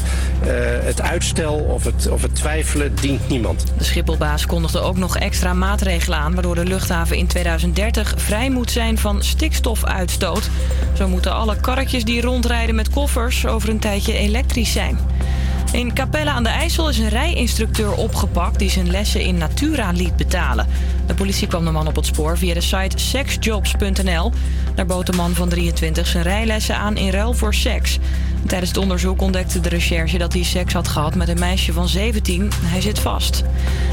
[0.81, 3.65] Het uitstel of het, of het twijfelen dient niemand.
[3.77, 6.33] De Schipholbaas kondigde ook nog extra maatregelen aan...
[6.33, 10.49] waardoor de luchthaven in 2030 vrij moet zijn van stikstofuitstoot.
[10.93, 13.45] Zo moeten alle karretjes die rondrijden met koffers...
[13.45, 14.97] over een tijdje elektrisch zijn.
[15.71, 18.59] In Capelle aan de IJssel is een rijinstructeur opgepakt...
[18.59, 20.67] die zijn lessen in Natura liet betalen.
[21.11, 24.31] De politie kwam de man op het spoor via de site sexjobs.nl.
[24.75, 27.99] Daar bood de man van 23 zijn rijlessen aan in ruil voor seks.
[28.45, 31.87] Tijdens het onderzoek ontdekte de recherche dat hij seks had gehad met een meisje van
[31.87, 32.51] 17.
[32.55, 33.43] Hij zit vast.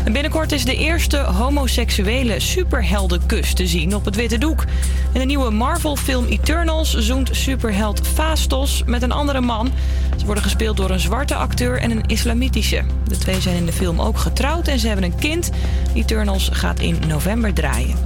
[0.05, 4.65] En binnenkort is de eerste homoseksuele superheldenkus te zien op het witte doek.
[5.13, 9.71] In de nieuwe Marvel-film Eternals zoent superheld Fastos met een andere man.
[10.17, 12.85] Ze worden gespeeld door een zwarte acteur en een islamitische.
[13.05, 15.51] De twee zijn in de film ook getrouwd en ze hebben een kind.
[15.95, 17.97] Eternals gaat in november draaien.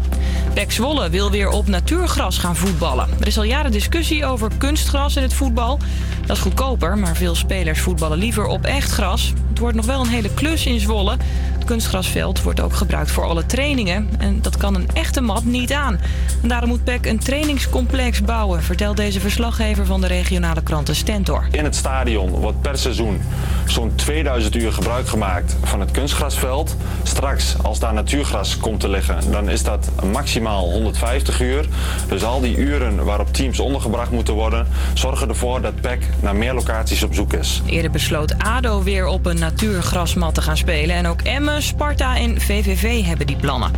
[0.55, 3.09] Pek Zwolle wil weer op natuurgras gaan voetballen.
[3.21, 5.79] Er is al jaren discussie over kunstgras in het voetbal.
[6.27, 9.33] Dat is goedkoper, maar veel spelers voetballen liever op echt gras.
[9.49, 11.17] Het wordt nog wel een hele klus in Zwolle.
[11.63, 14.09] Het kunstgrasveld wordt ook gebruikt voor alle trainingen.
[14.19, 16.01] En dat kan een echte mat niet aan.
[16.43, 21.47] En daarom moet PEC een trainingscomplex bouwen, vertelt deze verslaggever van de regionale kranten Stentor.
[21.51, 23.21] In het stadion wordt per seizoen
[23.67, 26.77] zo'n 2000 uur gebruik gemaakt van het kunstgrasveld.
[27.03, 31.69] Straks, als daar natuurgras komt te liggen, dan is dat maximaal 150 uur.
[32.09, 36.55] Dus al die uren waarop teams ondergebracht moeten worden, zorgen ervoor dat PEC naar meer
[36.55, 37.63] locaties op zoek is.
[37.67, 40.97] Eerder besloot ADO weer op een natuurgrasmat te gaan spelen.
[40.97, 43.73] En ook Emmen, Sparta en VVV hebben die plannen.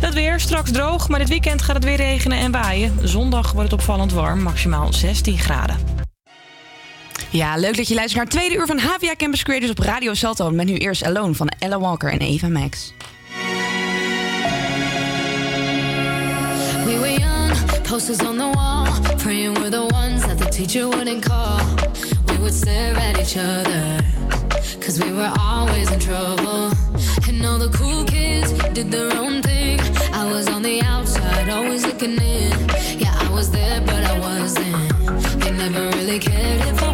[0.00, 2.98] Dat weer straks droog, maar dit weekend gaat het weer regenen en waaien.
[3.02, 5.76] Zondag wordt het opvallend warm, maximaal 16 graden.
[7.30, 10.14] Ja, leuk dat je luistert naar het tweede uur van HVA Campus Creators op Radio
[10.14, 10.50] Salto.
[10.50, 12.92] Met nu eerst Alone van Ella Walker en Eva Max.
[16.84, 21.24] We were young, posters on the wall, praying we're the ones that the teacher wouldn't
[21.24, 21.60] call.
[22.26, 24.04] We would stare at each other,
[24.80, 26.87] cause we were always in trouble.
[27.44, 29.80] All the cool kids did their own thing.
[30.12, 32.52] I was on the outside, always looking in.
[32.98, 35.40] Yeah, I was there, but I wasn't.
[35.40, 36.87] They never really cared if I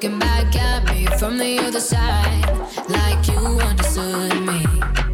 [0.00, 2.46] looking back at me from the other side,
[2.88, 5.07] like you understood me.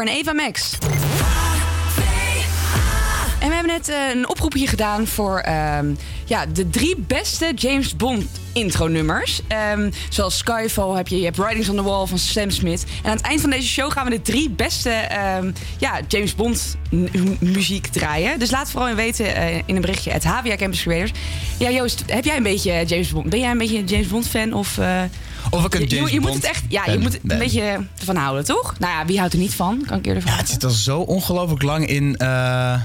[0.00, 0.78] En Eva Max.
[3.38, 7.96] En we hebben net eh, een oproepje gedaan voor ehm, ja, de drie beste James
[7.96, 9.40] Bond intro-nummers.
[9.48, 12.84] Ehm, zoals Skyfall heb je, je hebt Writings on the Wall van Sam Smith.
[13.02, 16.34] En aan het eind van deze show gaan we de drie beste ehm, ja, James
[16.34, 17.08] Bond mu-
[17.40, 18.38] muziek draaien.
[18.38, 21.12] Dus laat vooral weten eh, in een berichtje het HVA Campus Creators.
[21.58, 23.28] Ja, Joost, heb jij een beetje James Bond?
[23.30, 24.52] Ben jij een beetje een James Bond fan?
[24.52, 25.02] Of, eh,
[25.54, 28.16] Of ik een je- je, moet het echt, ja, je moet het een beetje van
[28.16, 28.74] houden, toch?
[28.78, 29.82] Nou ja, wie houdt er niet van?
[29.86, 30.40] Kan ik eerder Ja, vragen.
[30.44, 32.16] het zit al zo ongelooflijk lang in.
[32.16, 32.80] eh,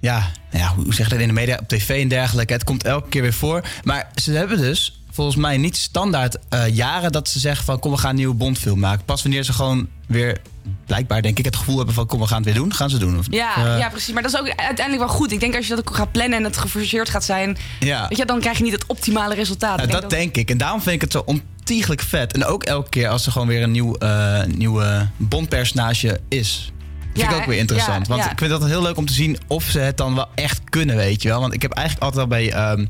[0.00, 2.52] ja, ja, hoe zeg je dat in de media, op tv en dergelijke.
[2.52, 3.64] Het komt elke keer weer voor.
[3.82, 7.90] Maar ze hebben dus volgens mij niet standaard eh, jaren dat ze zeggen van kom
[7.92, 9.04] we gaan een nieuwe Bondfilm maken.
[9.04, 10.40] Pas wanneer ze gewoon weer
[10.86, 12.98] blijkbaar denk ik het gevoel hebben van kom we gaan het weer doen, gaan ze
[12.98, 13.18] doen.
[13.18, 14.12] Of, Ja, eh, ja, precies.
[14.14, 15.32] Maar dat is ook uiteindelijk wel goed.
[15.32, 18.08] Ik denk als je dat ook gaat plannen en het geforceerd gaat zijn, ja.
[18.08, 19.78] weet je, dan krijg je niet het optimale resultaat.
[19.78, 20.50] Ja, Ik dat denk ik.
[20.50, 21.22] En daarom vind ik het zo
[21.68, 22.32] ontiegelijk vet.
[22.32, 26.72] En ook elke keer als er gewoon weer een nieuw, eh nieuwe Bond-personage is.
[27.14, 28.02] Vind Ja, ik ook weer interessant.
[28.06, 28.30] ja, want ja.
[28.30, 30.96] ik vind dat heel leuk om te zien of ze het dan wel echt kunnen,
[30.96, 31.40] weet je wel.
[31.40, 32.52] Want ik heb eigenlijk altijd al bij...
[32.52, 32.86] ehm,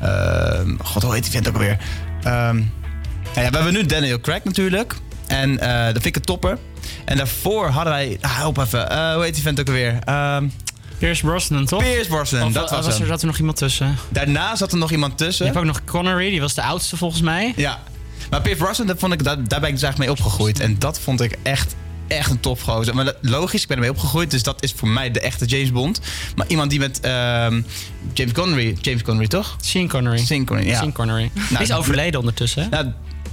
[0.00, 1.78] ehm, God, hoe heet die vent ook alweer?
[2.22, 4.94] Ehm, nou ja, we hebben nu Daniel Craig natuurlijk.
[5.26, 6.58] En eh dat vind ik een topper.
[7.04, 8.18] En daarvoor hadden wij...
[8.20, 8.90] Ah, help even.
[8.90, 9.98] Eh, hoe heet die vent ook alweer?
[10.04, 10.48] Ehm
[10.98, 11.82] Pierce Brosnan, toch?
[11.82, 13.06] Pierce Brosnan, Of, dat was er, hem.
[13.06, 13.96] zat er nog iemand tussen?
[14.08, 15.46] Daarna zat er nog iemand tussen.
[15.46, 17.52] Je hebt ook nog Connery, die was de oudste volgens mij.
[17.56, 17.78] Ja.
[18.30, 20.60] Maar Pierce Brosnan, dat vond ik, daar, daar ben ik dus eigenlijk mee opgegroeid.
[20.60, 21.74] En dat vond ik echt,
[22.08, 22.94] echt een topgozer.
[22.94, 24.30] Maar logisch, ik ben ermee opgegroeid.
[24.30, 26.00] Dus dat is voor mij de echte James Bond.
[26.36, 27.62] Maar iemand die met ehm,
[28.12, 28.76] James Connery...
[28.80, 29.56] James Connery, toch?
[29.60, 30.18] Sean Connery.
[30.18, 30.78] Sean Connery, ja.
[30.78, 31.30] Sean Connery.
[31.34, 32.70] Nou, Die is overleden ondertussen.
[32.70, 32.86] Nou,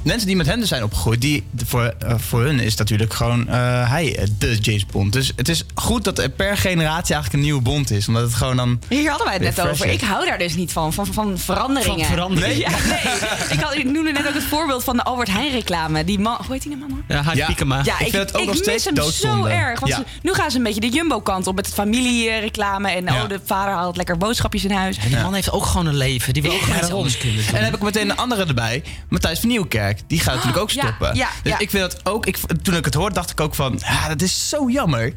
[0.04, 3.89] mensen die met dus zijn opgegroeid, die, voor, eh, voor hun is natuurlijk gewoon eh,
[3.89, 5.14] hij eh, de James Bond.
[5.14, 8.08] Dus het is goed dat er per generatie eigenlijk een nieuwe Bond is.
[8.08, 8.80] Omdat het gewoon dan...
[8.88, 9.86] Hier hadden wij het net over.
[9.86, 9.93] is.
[9.93, 12.06] Ik hou daar dus niet van, van, van veranderingen.
[12.06, 12.58] Van veranderingen?
[12.58, 13.14] Ja, nee.
[13.49, 16.04] ik, had, ik noemde net ook het voorbeeld van de Albert Heijn reclame.
[16.04, 17.01] Die man, hoe heet die nou, mama?
[17.08, 17.45] Ja, Ja.
[17.45, 17.82] Piekema.
[17.84, 19.49] Ja, ik, vind het ook ik nog mis steeds hem doodzonde.
[19.49, 19.80] zo erg.
[19.80, 19.97] Want Ja.
[19.97, 22.89] ze- nu gaan ze een beetje de Jumbo-kant op met familiereclame.
[22.89, 23.24] En Ja.
[23.24, 24.97] oh, de vader haalt lekker boodschapjes in huis.
[25.08, 26.34] Die man heeft ook gewoon een leven.
[26.34, 26.99] Die wil ook gewoon iets daarom.
[26.99, 27.45] anders kunnen doen.
[27.47, 28.84] En dan heb ik meteen een andere erbij.
[29.10, 29.92] Matthijs van Nieuwkerk.
[30.07, 31.15] Die gaat natuurlijk ook ja, stoppen.
[31.43, 32.25] dus ik vind dat ook...
[32.25, 33.79] Ik, toen ik het hoorde, dacht ik ook van...
[33.85, 35.13] Ja, dat is zo jammer.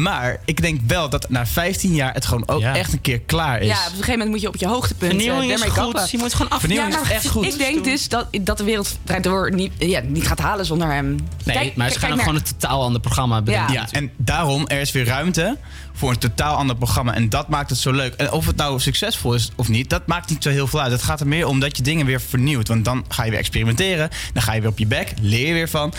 [0.00, 2.76] Maar ik denk wel dat na 15 jaar het gewoon ook Ja.
[2.76, 3.66] echt een keer klaar is.
[3.66, 5.72] Ja, op een gegeven moment moet je op je hoogtepunt Vernieuwing eh, is goed.
[5.72, 6.06] kappen.
[6.10, 6.60] Je moet gewoon af.
[6.60, 7.44] Vernieuwing ja, is echt goed.
[7.44, 10.92] Ik denk dus dat, dat de wereld draait door niet, ja, niet gaat halen zonder
[10.92, 11.16] hem.
[11.44, 13.72] Nee, Kijk- maar ze gaan ook gewoon een totaal ander programma bedenken.
[13.72, 15.56] Ja, en daarom, er is weer ruimte
[15.92, 17.14] voor een totaal ander programma.
[17.14, 18.14] En dat maakt het zo leuk.
[18.14, 20.92] En of het nou succesvol is of niet, dat maakt niet zo heel veel uit.
[20.92, 22.68] Het gaat er meer om dat je dingen weer vernieuwt.
[22.68, 24.08] Want dan ga je weer experimenteren.
[24.32, 25.92] Dan ga je weer op je bek, leer je weer van.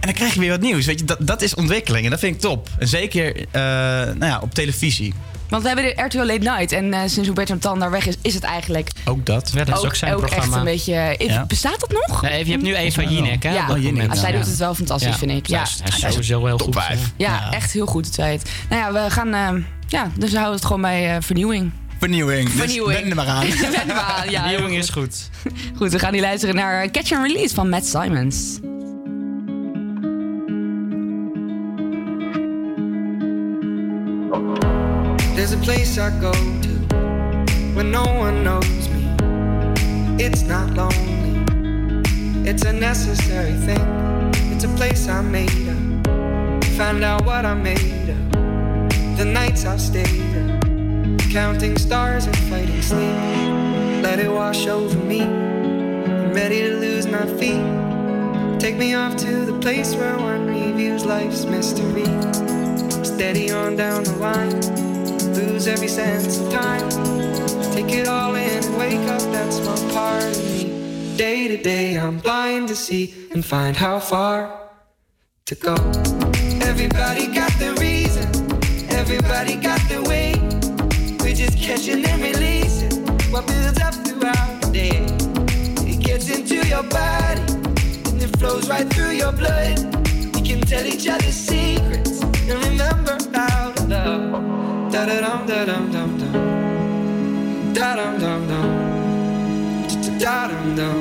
[0.00, 0.86] En dan krijg je weer wat nieuws.
[0.86, 2.04] Weet je, dat, dat is ontwikkeling.
[2.04, 2.68] En dat vind ik top.
[2.78, 3.60] En zeker eh,
[4.14, 5.14] nou ja, op televisie.
[5.48, 6.72] Want we hebben de RTL Late Night.
[6.72, 9.50] En eh, sinds Hubert Tan daar weg is, is het eigenlijk Ook dat.
[9.54, 10.46] Ja, dat is ook, ook zijn ook programma.
[10.46, 11.14] echt een beetje...
[11.32, 11.44] Ja.
[11.46, 12.22] Bestaat dat nog?
[12.22, 13.52] Nee, je hebt nu Eva Jinek, hè?
[13.54, 13.74] Ja, Oh.
[14.10, 14.36] Ah, zij Ja.
[14.36, 15.16] doet het wel fantastisch, Ja.
[15.16, 15.46] vind ik.
[15.46, 16.82] Ja, is sowieso heel Top goed.
[16.84, 17.00] 5.
[17.16, 18.50] ja, echt heel goed doet zij het.
[18.70, 19.34] Nou ja, we gaan...
[19.34, 21.72] eh, ja, dus we houden het gewoon bij vernieuwing.
[21.98, 22.50] Vernieuwing.
[22.50, 22.86] Vernieuwing.
[22.92, 23.46] Dus wend er maar aan.
[23.70, 24.50] Wend er maar aan, ja.
[24.52, 25.28] Jongen is goed.
[25.76, 28.58] Goed, we gaan nu luisteren naar Catch and Release van Matt Simons.
[35.48, 36.68] There's a place I go to
[37.74, 39.08] when no one knows me.
[40.22, 41.42] It's not lonely,
[42.46, 43.80] it's a necessary thing.
[44.52, 46.64] It's a place I made up.
[46.76, 49.16] Find out what I made up.
[49.16, 54.02] The nights I've stayed up, counting stars and fighting sleep.
[54.02, 55.22] Let it wash over me.
[55.22, 57.64] I'm ready to lose my feet.
[58.60, 62.04] Take me off to the place where one reviews life's mystery.
[63.02, 64.87] Steady on down the line,
[65.38, 66.88] lose every sense of time.
[67.72, 71.16] Take it all in wake up that's small part of me.
[71.16, 74.36] Day to day, I'm blind to see and find how far
[75.46, 75.74] to go.
[76.70, 78.26] Everybody got the reason,
[78.90, 80.34] everybody got the way.
[81.20, 82.94] We're just catching and releasing
[83.32, 84.98] what builds up throughout the day.
[85.90, 87.42] It gets into your body
[88.08, 89.78] and it flows right through your blood.
[90.34, 94.47] We can tell each other secrets and remember how to love.
[94.98, 96.32] Da da dum da dum dum dum.
[97.74, 98.68] Da dum dum dum.
[100.20, 100.98] Da dum dum.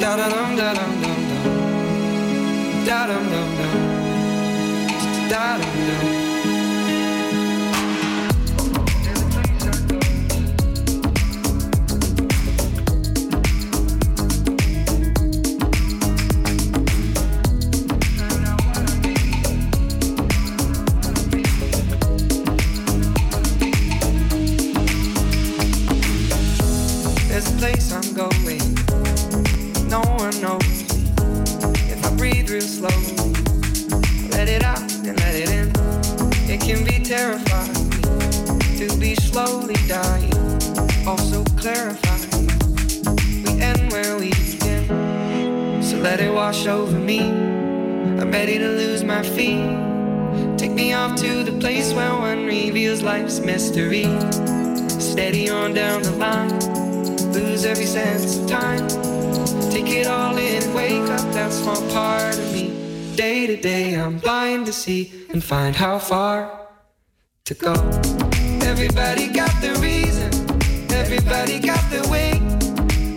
[0.00, 1.44] Da da dum da dum dum dum.
[2.86, 3.74] Da dum dum dum.
[5.30, 6.23] Da dum dum.
[37.14, 40.34] To be slowly dying.
[41.06, 42.48] Also clarifying.
[43.44, 45.80] We end where we begin.
[45.80, 47.20] So let it wash over me.
[47.20, 49.64] I'm ready to lose my feet.
[50.58, 54.06] Take me off to the place where one reveals life's mystery.
[54.88, 56.58] Steady on down the line
[57.32, 58.88] lose every sense of time.
[59.70, 63.14] Take it all in wake up that small part of me.
[63.14, 66.63] Day to day, I'm blind to see and find how far
[67.44, 67.74] to go.
[68.64, 70.32] Everybody got the reason,
[70.90, 72.40] everybody got the way.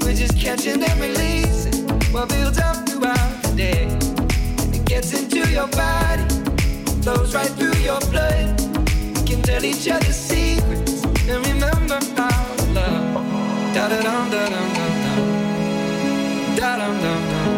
[0.02, 3.84] We're just catching and releasing what builds up throughout the day.
[3.88, 6.28] And it gets into your body,
[7.04, 8.60] flows right through your blood.
[9.16, 13.74] We can tell each other secrets and remember to love.
[13.74, 15.22] Da da dum da dum dum dum.
[16.58, 17.50] Da dum dum dum.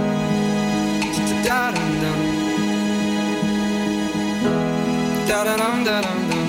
[1.43, 2.19] Da dum dum.
[5.27, 6.48] Da da dum da dum dum.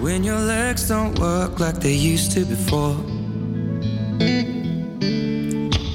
[0.00, 2.96] When your legs don't work like they used to before.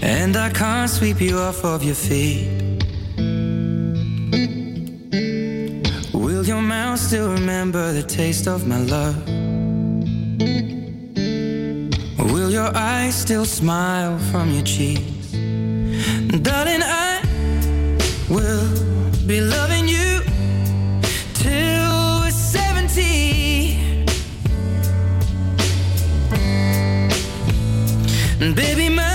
[0.02, 2.48] And I can't sweep you off of your feet.
[6.14, 9.18] Will your mouth still remember the taste of my love?
[12.32, 14.64] Will your eyes still smile from your
[16.38, 16.50] cheeks?
[16.50, 17.22] Darling, I
[18.30, 18.68] will
[19.26, 20.22] be loving you
[21.34, 23.80] till we're 70.
[28.40, 29.07] And baby, my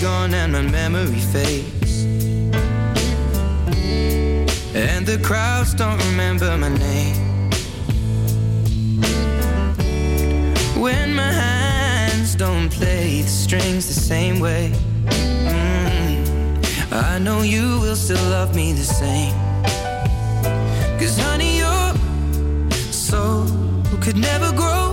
[0.00, 2.04] gone and my memory fades.
[4.74, 7.50] And the crowds don't remember my name.
[10.80, 14.72] When my hands don't play the strings the same way.
[15.06, 19.34] Mm, I know you will still love me the same.
[21.00, 21.94] Cause honey, your
[22.92, 23.46] soul
[24.00, 24.87] could never grow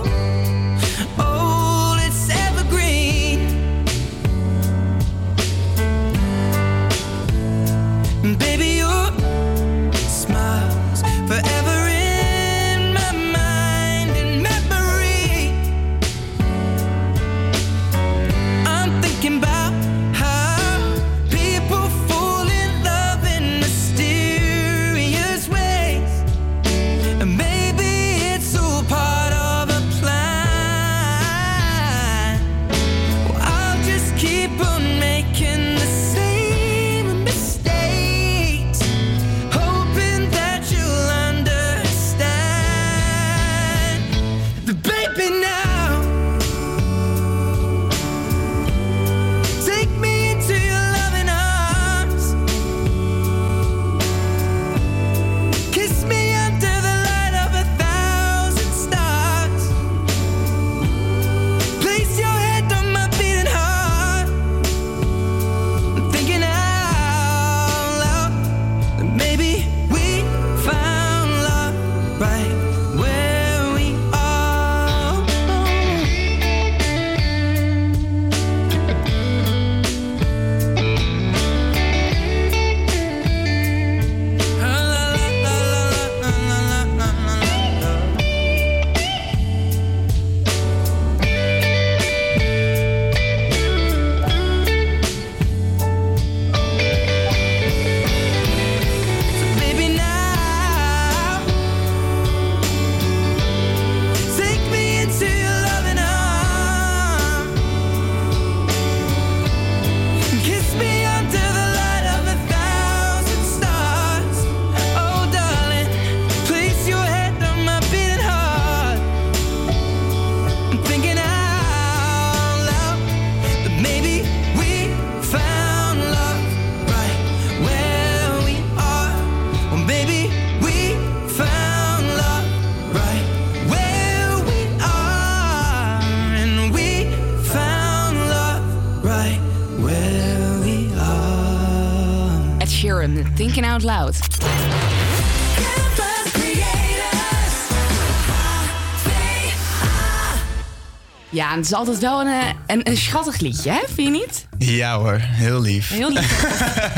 [151.56, 153.80] Het is altijd wel een, eh, een, een schattig liedje, hè?
[153.94, 154.46] Vind je niet?
[154.58, 155.88] Ja hoor, heel lief.
[155.90, 156.42] Heel lief.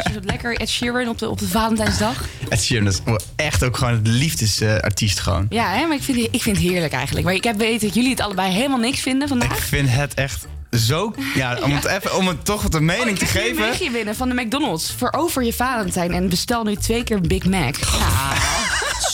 [0.09, 2.25] Is het lekker Ed Sheeran op de, op de Valentijnsdag?
[2.49, 2.99] Ed Sheeran is
[3.37, 5.47] echt ook gewoon het liefdesartiest gewoon.
[5.49, 5.87] Ja, hè?
[5.87, 7.25] maar ik vind, ik vind het heerlijk eigenlijk.
[7.27, 9.57] Maar ik heb weten dat jullie het allebei helemaal niks vinden vandaag.
[9.57, 11.15] Ik vind het echt zo...
[11.35, 13.49] Ja, om, Het, even, om het toch wat een mening te Ik geven.
[13.49, 14.95] een berichtje winnen van de McDonald's.
[14.97, 17.77] Verover je Valentijn en bestel nu twee keer een Big Mac.
[17.77, 18.33] Ja.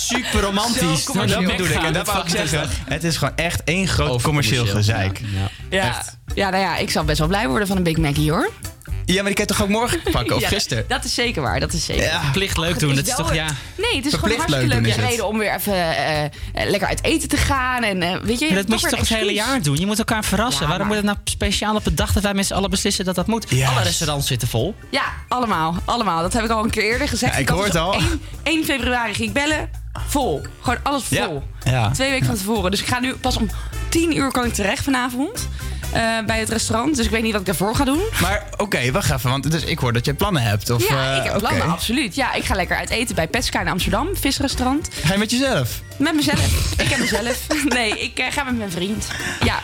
[0.05, 1.05] Super romantisch.
[1.05, 1.82] Dat bedoel ik.
[1.82, 2.68] En dat wou ik zeggen.
[2.85, 5.20] Het is gewoon echt één groot commercieel gezeik.
[5.70, 5.89] Ja.
[5.89, 6.16] Echt.
[6.35, 8.51] Ja, nou ja, ik zal best wel blij worden van een Big Mackie hoor.
[9.06, 10.85] Ja, maar die kan je toch ook morgen pakken of Ja, gisteren?
[10.89, 13.35] Dat is zeker waar, dat is zeker Ja, verplicht leuk Ach, doen, dat is toch,
[13.35, 13.47] ja.
[13.76, 17.02] Nee, het is gewoon hartstikke leuk leuke reden om weer even eh, eh, lekker uit
[17.05, 17.82] eten te gaan.
[17.82, 19.76] En eh, weet je, Maar dat moet je toch het hele jaar doen?
[19.76, 20.62] Je moet elkaar verrassen.
[20.62, 22.70] Ja, Waarom maar- moet het nou speciaal op het dag dat wij met z'n allen
[22.70, 23.47] beslissen dat dat moet?
[23.64, 24.74] Alle restaurants zitten vol.
[24.90, 26.22] Ja, allemaal, allemaal.
[26.22, 27.32] Dat heb ik al een keer eerder gezegd.
[27.35, 27.94] Ja, ik had hoor dus het al.
[27.94, 29.70] op 1, 1 februari ging ik bellen,
[30.08, 30.42] vol.
[30.60, 31.42] Gewoon alles vol.
[31.64, 31.90] Ja.
[31.90, 32.70] Twee weken van tevoren.
[32.70, 33.48] Dus ik ga nu pas om
[33.88, 35.48] 10 uur kan ik terecht vanavond.
[35.92, 36.96] eh, bij het restaurant.
[36.96, 38.02] Dus ik weet niet wat ik daarvoor ga doen.
[38.20, 40.70] Maar oké, wacht even, want dus ik hoor dat je plannen hebt.
[40.70, 42.14] Of, ja, eh, ik heb plannen, absoluut.
[42.14, 44.88] Ja, ik ga lekker uit eten bij Petska in Amsterdam, visrestaurant.
[45.04, 45.80] Ga je met jezelf?
[45.96, 46.72] Met mezelf.
[46.76, 47.46] ik heb mezelf.
[47.68, 49.08] Nee, ik eh, ga met mijn vriend.
[49.44, 49.58] Ja,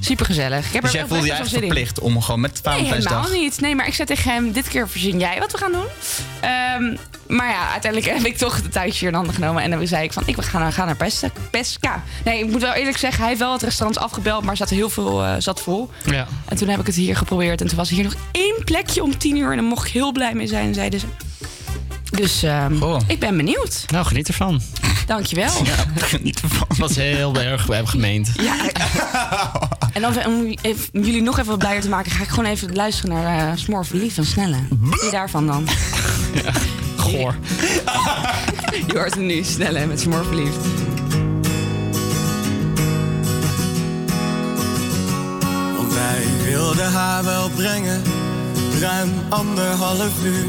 [0.00, 0.66] super gezellig.
[0.66, 3.12] Ik heb Dus er jij voelde je eigenlijk verplicht om gewoon met Nee, Valentijnsdag...
[3.22, 3.60] helemaal niet.
[3.60, 5.86] Nee, maar ik zei tegen hem, dit keer verzin jij wat we gaan doen.
[6.40, 6.96] Ehm,
[7.28, 9.62] maar ja, uiteindelijk heb ik toch het touwtje in handen genomen.
[9.62, 11.28] En dan zei ik van, ik ga naar, ga naar Pesca.
[11.50, 12.02] Pesca.
[12.24, 14.90] Nee, ik moet wel eerlijk zeggen, hij heeft wel het restaurant afgebeld, maar zat heel
[14.90, 15.90] veel eh, zat vol.
[16.04, 16.26] Ja.
[16.44, 17.60] En toen heb ik het hier geprobeerd.
[17.60, 19.50] En toen was er hier nog één plekje om tien uur.
[19.50, 21.06] En daar mocht ik heel blij mee zijn, zeiden ze.
[22.10, 23.84] Dus ehm, ik ben benieuwd.
[23.92, 24.60] Nou, geniet ervan.
[25.06, 25.50] Dankjewel.
[25.96, 26.66] geniet ervan.
[26.68, 28.30] Dat was heel erg we hebben gemeend.
[28.40, 28.54] Ja.
[29.92, 32.50] En dan om even- om jullie nog even wat blijer te maken, ga ik gewoon
[32.50, 34.56] even luisteren naar eh Smoor Verliefd van Snelle.
[35.00, 35.68] Wie daarvan dan?
[36.96, 37.34] Goor.
[38.86, 40.56] Je hoort hem nu, Snelle met Smoor Verliefd.
[45.76, 48.02] Want wij wilden haar wel brengen,
[48.80, 50.46] ruim anderhalf uur.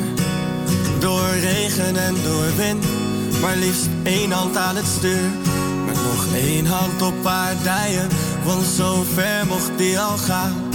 [1.00, 2.86] Door regen en door wind,
[3.42, 5.30] maar liefst één hand aan het stuur.
[5.86, 8.08] Met nog één hand op haar dijen,
[8.44, 10.69] want zo ver mocht die al gaan.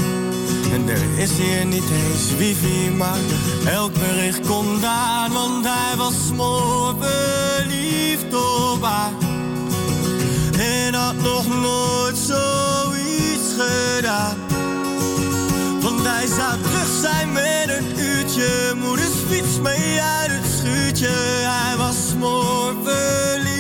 [0.73, 3.19] En er is hier niet eens wifi, maar
[3.67, 5.33] elk bericht komt aan.
[5.33, 9.13] Want hij was smoor verliefd op haar.
[10.59, 14.37] En had nog nooit zoiets gedaan.
[15.81, 18.73] Want hij zou terug zijn met een uurtje.
[18.83, 21.13] Moeders fiets mee uit het schuurtje.
[21.47, 21.97] Hij was
[22.83, 23.54] verliefd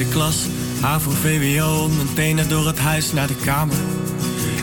[0.00, 0.46] Tweede klas,
[0.80, 3.76] HAVO, VWO, meteen door het huis naar de kamer.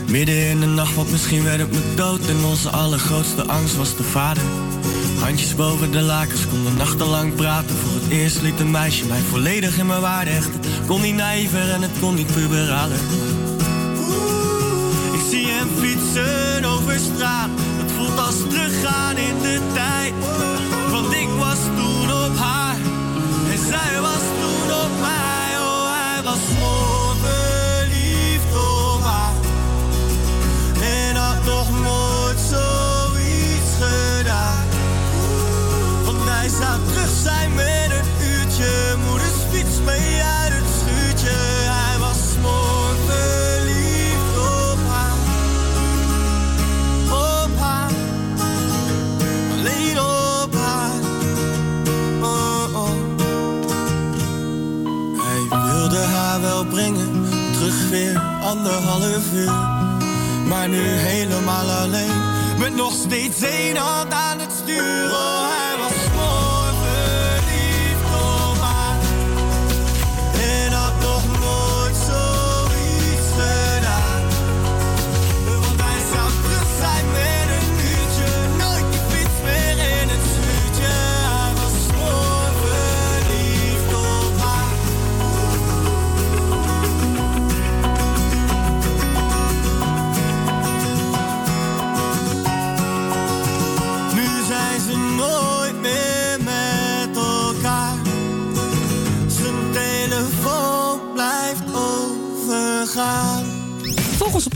[0.08, 2.28] Midden in de nacht, want misschien werd het me dood.
[2.28, 4.44] En onze allergrootste angst was de vader.
[5.20, 7.76] Handjes boven de lakens, konden nachtenlang praten.
[7.76, 10.62] Voor het eerst liet een meisje mij volledig in mijn waarde hechten.
[10.88, 13.00] Kon niet naïver en het kon niet puberaler.
[15.14, 17.50] Ik zie hem fietsen over straat.
[17.78, 20.14] Het voelt als teruggaan in de tijd.
[20.92, 22.76] Want ik was toen op haar.
[23.52, 24.17] En zij was
[36.86, 38.97] terug zijn met een uurtje.
[58.48, 59.52] Anderhalf uur.
[60.48, 62.22] Maar nu helemaal alleen.
[62.60, 65.37] Met nog steeds één hand aan het stuur.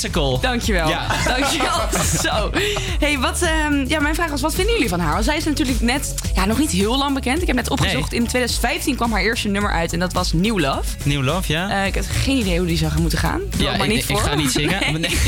[0.00, 0.40] Physical.
[0.40, 0.88] Dankjewel.
[0.88, 1.06] Ja.
[1.36, 1.80] Dankjewel.
[2.22, 2.50] Zo.
[2.98, 5.12] Hey, wat, ehm, ja, mijn vraag was, wat vinden jullie van haar?
[5.12, 7.40] Want zij is natuurlijk net, ja, nog niet heel lang bekend.
[7.40, 10.58] Ik heb net opgezocht, in 2015 kwam haar eerste nummer uit en dat was New
[10.58, 10.82] Love.
[11.02, 11.70] New Love, ja.
[11.70, 13.40] Eh, ik heb geen idee hoe die zou gaan moeten gaan.
[13.50, 14.20] Doe Ja, maar ik, niet ik voor.
[14.20, 14.78] ga niet zingen.
[15.00, 15.10] Nee.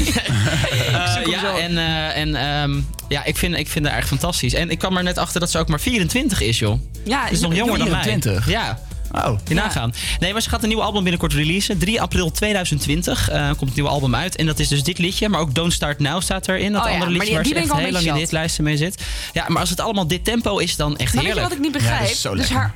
[0.92, 4.54] Eh, ja, en, eh, en ehm, ja, ik vind, ik vind haar echt fantastisch.
[4.54, 6.80] En ik kwam er net achter dat ze ook maar 24 is, joh.
[7.04, 8.02] Ja, is nog jonger dan mij.
[8.02, 8.48] 24?
[8.48, 8.78] Ja.
[9.12, 9.38] Oh.
[9.48, 9.94] Je nagaan.
[10.20, 11.78] Nee, maar ze gaat een nieuw album binnenkort releasen.
[11.78, 14.36] 3 april 2020 eh, komt het nieuwe album uit.
[14.36, 15.28] En dat is dus dit liedje.
[15.28, 16.72] Maar ook Don't Start Now staat erin.
[16.72, 18.64] Dat Oh ja, andere liedje die- waar die ze echt heel lang in dit lijsten
[18.64, 19.02] mee zit.
[19.32, 21.48] Ja, maar als het allemaal dit tempo is, dan echt Maar weet je heerlijk.
[21.48, 22.36] wat ik niet begrijp?
[22.36, 22.74] dus haar,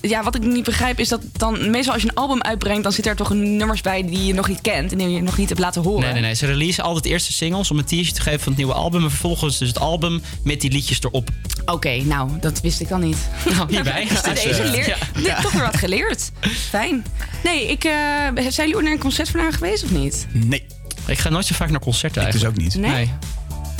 [0.00, 2.92] ja, wat ik niet begrijp is dat dan meestal als je een album uitbrengt, dan
[2.92, 5.48] zitten er toch nummers bij die je nog niet kent en die je nog niet
[5.48, 6.00] hebt laten horen.
[6.00, 6.34] Nee, nee, nee.
[6.34, 9.02] Ze releasen altijd eerst de singles om een teaser te geven van het nieuwe album.
[9.02, 11.30] En vervolgens dus het album met die liedjes erop.
[11.64, 13.28] Oké, nou, dat wist ik dan niet.
[13.56, 14.06] Nou, hierbij.
[14.26, 14.96] Dus, Deze eh, leer, ja.
[15.22, 16.30] dit, toch weer wat geleerd.
[16.68, 17.04] Fijn.
[17.44, 17.92] Nee, ik, eh,
[18.34, 20.26] zijn jullie ooit naar een concert van haar geweest of niet?
[20.32, 20.66] Nee.
[21.06, 22.74] Ik ga nooit zo vaak naar concerten Ik dus eigenlijk.
[22.74, 22.92] ook niet.
[22.92, 23.10] Nee?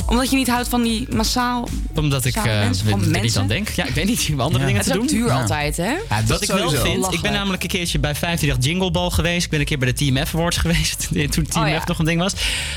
[0.07, 1.67] Omdat je niet houdt van die massaal...
[1.95, 3.41] Omdat ik eh, mensen, er van niet mensen?
[3.41, 3.69] aan denk.
[3.69, 4.21] Ja, ik weet niet.
[4.21, 4.65] Ik heb andere Ja.
[4.65, 5.17] dingen Het te is ook doen.
[5.17, 5.41] duur Ja.
[5.41, 5.83] altijd, hè?
[6.09, 9.43] Ja, Wat ik wel vind, ik ben namelijk een keertje bij 538 Jingle Ball geweest.
[9.45, 11.07] Ik ben een keer bij de Team F Awards geweest.
[11.31, 11.81] Toen Team Oh ja.
[11.85, 12.33] Nog een ding was.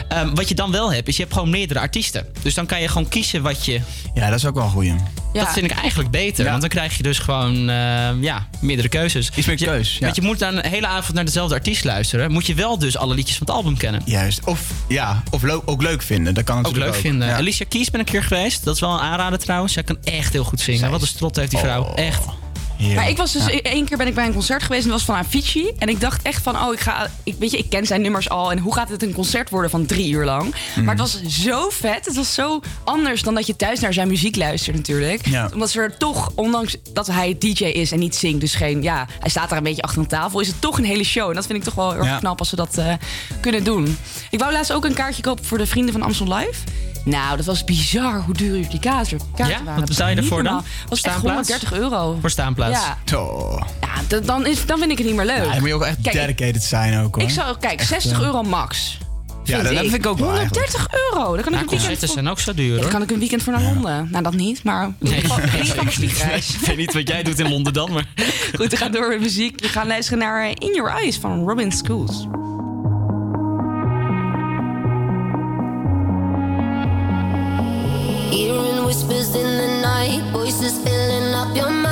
[0.09, 2.27] Ehm, wat je dan wel hebt, is je hebt gewoon meerdere artiesten.
[2.43, 3.81] Dus dan kan je gewoon kiezen wat je...
[4.15, 4.94] Ja, dat is ook wel een goeie.
[5.32, 5.44] Ja.
[5.44, 6.44] Dat vind ik eigenlijk beter.
[6.44, 9.31] Want dan krijg je dus gewoon eh, ja, meerdere keuzes.
[9.35, 10.01] Iets meer keus, ja.
[10.01, 12.32] Want je moet dan een hele avond naar dezelfde artiest luisteren.
[12.32, 14.02] Moet je wel dus alle liedjes van het album kennen.
[14.05, 14.40] Juist.
[14.44, 16.35] Of, ja, of ook leuk vinden.
[16.35, 17.19] Dat kan Ook natuurlijk leuk vinden.
[17.28, 17.36] Ja.
[17.36, 18.64] Alicia Keys ben ik een keer geweest.
[18.64, 19.72] Dat is wel een aanrader trouwens.
[19.72, 20.80] Zij kan echt heel goed zingen.
[20.80, 21.82] Zij Wat een strot heeft die vrouw.
[21.82, 21.92] Oh.
[21.94, 22.22] Echt.
[22.94, 23.60] Maar ik was dus Ja.
[23.62, 25.72] één keer ben ik bij een concert geweest en dat was van Avicii.
[25.78, 28.28] En ik dacht echt van, oh, ik ga, ik, weet je, ik ken zijn nummers
[28.28, 28.51] al.
[28.51, 30.55] En hoe gaat het een concert worden van drie uur lang?
[30.74, 30.84] Mhm.
[30.84, 32.05] Maar het was zo vet.
[32.06, 35.26] Het was zo anders dan dat je thuis naar zijn muziek luistert natuurlijk.
[35.28, 35.51] Ja.
[35.52, 39.06] Omdat ze er toch, ondanks dat hij DJ is en niet zingt, dus geen, ja,
[39.20, 41.28] hij staat daar een beetje achter een tafel, is het toch een hele show.
[41.28, 42.18] En dat vind ik toch wel heel erg Ja.
[42.18, 42.92] knap als ze dat eh,
[43.40, 43.97] kunnen doen.
[44.30, 46.55] Ik wou laatst ook een kaartje kopen voor de vrienden van Amstel Live.
[47.05, 49.64] Nou, dat was bizar hoe duur die kaarten, kaarten Ja?
[49.64, 49.81] waren.
[49.81, 50.52] Wat betaal je ervoor dan?
[50.52, 50.64] normaal.
[50.89, 51.48] was echt Staanplaats?
[51.48, 52.18] 130 euro.
[52.20, 52.81] Voor staanplaats.
[52.81, 52.98] Ja.
[53.81, 55.44] Ja, dan, is, dan vind ik het niet meer leuk.
[55.44, 57.24] Ja, dan moet je ook echt Kijk, dedicated zijn ook hoor.
[57.24, 58.98] Ik zou, kijk, Echt, 60 eh, euro max.
[59.44, 60.72] Ja, dat, dat vind ik ook wel eigenlijk.
[60.72, 61.35] 130 euro.
[61.35, 63.43] Dan kan ik een weekend zijn ook zo duur Ja, dan kan ik een weekend
[63.43, 64.09] voor naar Londen.
[64.10, 64.93] Nou, dat niet, maar
[65.86, 66.55] vliegreis.
[66.55, 68.06] Ik weet niet wat jij doet in Londen dan, maar...
[68.56, 69.60] Goed, we gaan door met muziek.
[69.60, 72.27] We gaan luisteren naar In Your Eyes van Robin Schools.
[78.91, 81.90] Whispers in the night, voices filling up your mind.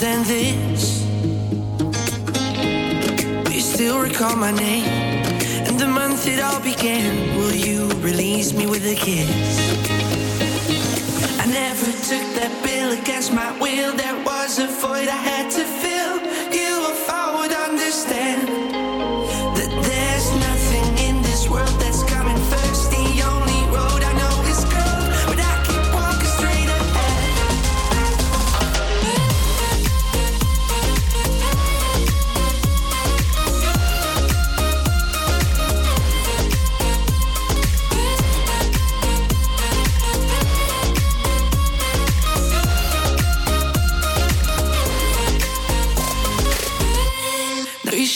[0.00, 1.02] than this.
[3.44, 4.86] Do you still recall my name
[5.68, 7.36] and the month it all began?
[7.36, 9.28] Will you release me with a kiss?
[11.38, 13.92] I never took that bill against my will.
[13.94, 16.14] There was a void I had to fill.
[16.50, 18.69] You, if I would understand.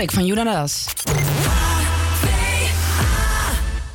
[0.00, 0.66] ik van Juna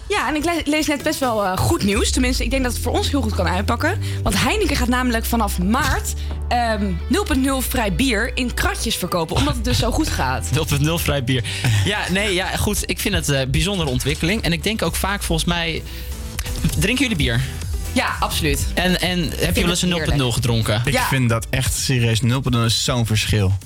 [0.08, 2.12] Ja, en ik lees net best wel eh, goed nieuws.
[2.12, 4.00] Tenminste, ik denk dat het voor ons heel goed kan uitpakken.
[4.24, 6.14] Want Heineken gaat namelijk vanaf maart
[6.48, 7.00] ehm, um,
[7.64, 9.36] 0.0 vrij bier in kratjes verkopen.
[9.36, 10.50] Omdat het dus zo goed gaat.
[10.82, 11.44] 0.0 vrij bier.
[11.86, 12.90] Ja, nee, ja, goed.
[12.90, 14.42] Ik vind het een bijzondere ontwikkeling.
[14.42, 15.84] En ik denk ook vaak volgens mij...
[16.80, 17.42] Drinken jullie bier?
[17.92, 18.66] Ja, absoluut.
[18.74, 20.82] En, en heb je wel eens een 0.0 gedronken?
[20.86, 22.22] Ik vind dat echt serieus.
[22.22, 22.30] 0.0
[22.66, 23.58] is zo'n verschil.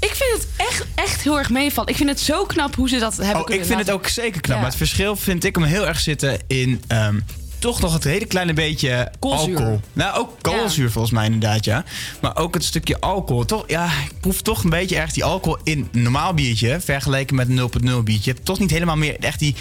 [0.00, 0.47] Ik vind het
[1.18, 1.90] echt, echt heel erg meevallen.
[1.90, 4.40] Ik vind het zo knap hoe ze dat hebben Oh, ik vind het ook zeker
[4.40, 4.54] knap.
[4.56, 4.62] Ja.
[4.62, 7.18] Maar het verschil vind ik hem heel erg zitten in ehm,
[7.58, 9.56] toch nog het hele kleine beetje Koolzuur.
[9.56, 9.80] alcohol.
[9.92, 11.84] Nou, ook koolzuur volgens mij inderdaad, ja.
[12.20, 13.44] Maar ook het stukje alcohol.
[13.44, 16.80] Toch, ja, ik proef toch een beetje erg die alcohol in een normaal biertje...
[16.80, 18.30] vergeleken met een 0.0 biertje.
[18.30, 19.54] Je hebt toch niet helemaal meer echt die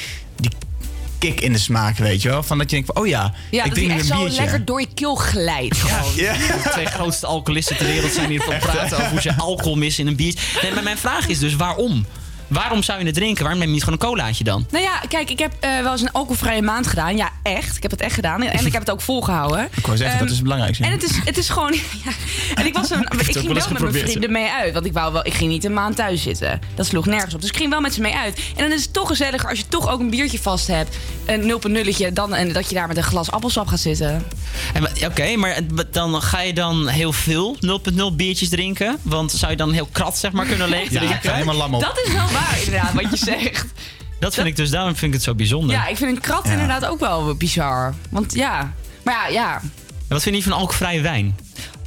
[1.19, 2.43] kick in de smaak, weet je wel?
[2.43, 4.41] Van dat je denkt van, oh ja, Ja, ik drink echt een zo biertje.
[4.41, 5.77] lekker door je keel glijdt.
[5.77, 6.15] gewoon.
[6.15, 10.03] De twee grootste alcoholisten ter wereld zijn hier van praten over hoe ze alcohol missen
[10.03, 10.59] in een biertje.
[10.61, 12.05] Nee, maar mijn vraag is dus waarom?
[12.47, 13.41] Waarom zou je het drinken?
[13.43, 14.65] Waarom neem je niet gewoon een colaatje dan?
[14.71, 17.17] Nou ja, kijk, ik heb eh, wel eens een alcoholvrije maand gedaan.
[17.17, 17.75] Ja, echt.
[17.75, 18.41] Ik heb het echt gedaan.
[18.43, 19.67] En ik heb het ook volgehouden.
[19.75, 20.83] Ik wou zeggen, Ehm, dat is het belangrijkste.
[20.83, 21.75] En het is, het is gewoon.
[22.05, 22.11] Ja.
[22.55, 24.73] En ik, was een, ik ging wel met mijn vrienden mee uit.
[24.73, 26.61] Want ik, wou wel, ik ging niet een maand thuis zitten.
[26.75, 27.41] Dat sloeg nergens op.
[27.41, 28.37] Dus ik ging wel met ze mee uit.
[28.55, 30.95] En dan is het toch gezelliger als je toch ook een biertje vast hebt.
[31.25, 32.13] Een 0.0'tje.
[32.13, 34.25] Dan en dat je daar met een glas appelsap gaat zitten.
[35.05, 35.59] Oké, maar
[35.91, 37.57] dan ga je dan heel veel
[37.91, 38.97] 0.0 biertjes drinken?
[39.01, 41.15] Want zou je dan heel krat zeg maar kunnen leeg Ja, drinken?
[41.17, 41.81] ik ga helemaal lam op.
[41.81, 43.65] Dat is wel waar, inderdaad, wat je zegt.
[44.19, 45.75] Dat vind ik dus, daarom vind ik het zo bijzonder.
[45.75, 46.51] Ja, ik vind een krat Ja.
[46.51, 47.93] inderdaad ook wel bizar.
[48.09, 48.73] Want ja.
[49.03, 49.59] Maar ja, ja.
[49.61, 51.35] En wat vind je van alcoholvrije wijn?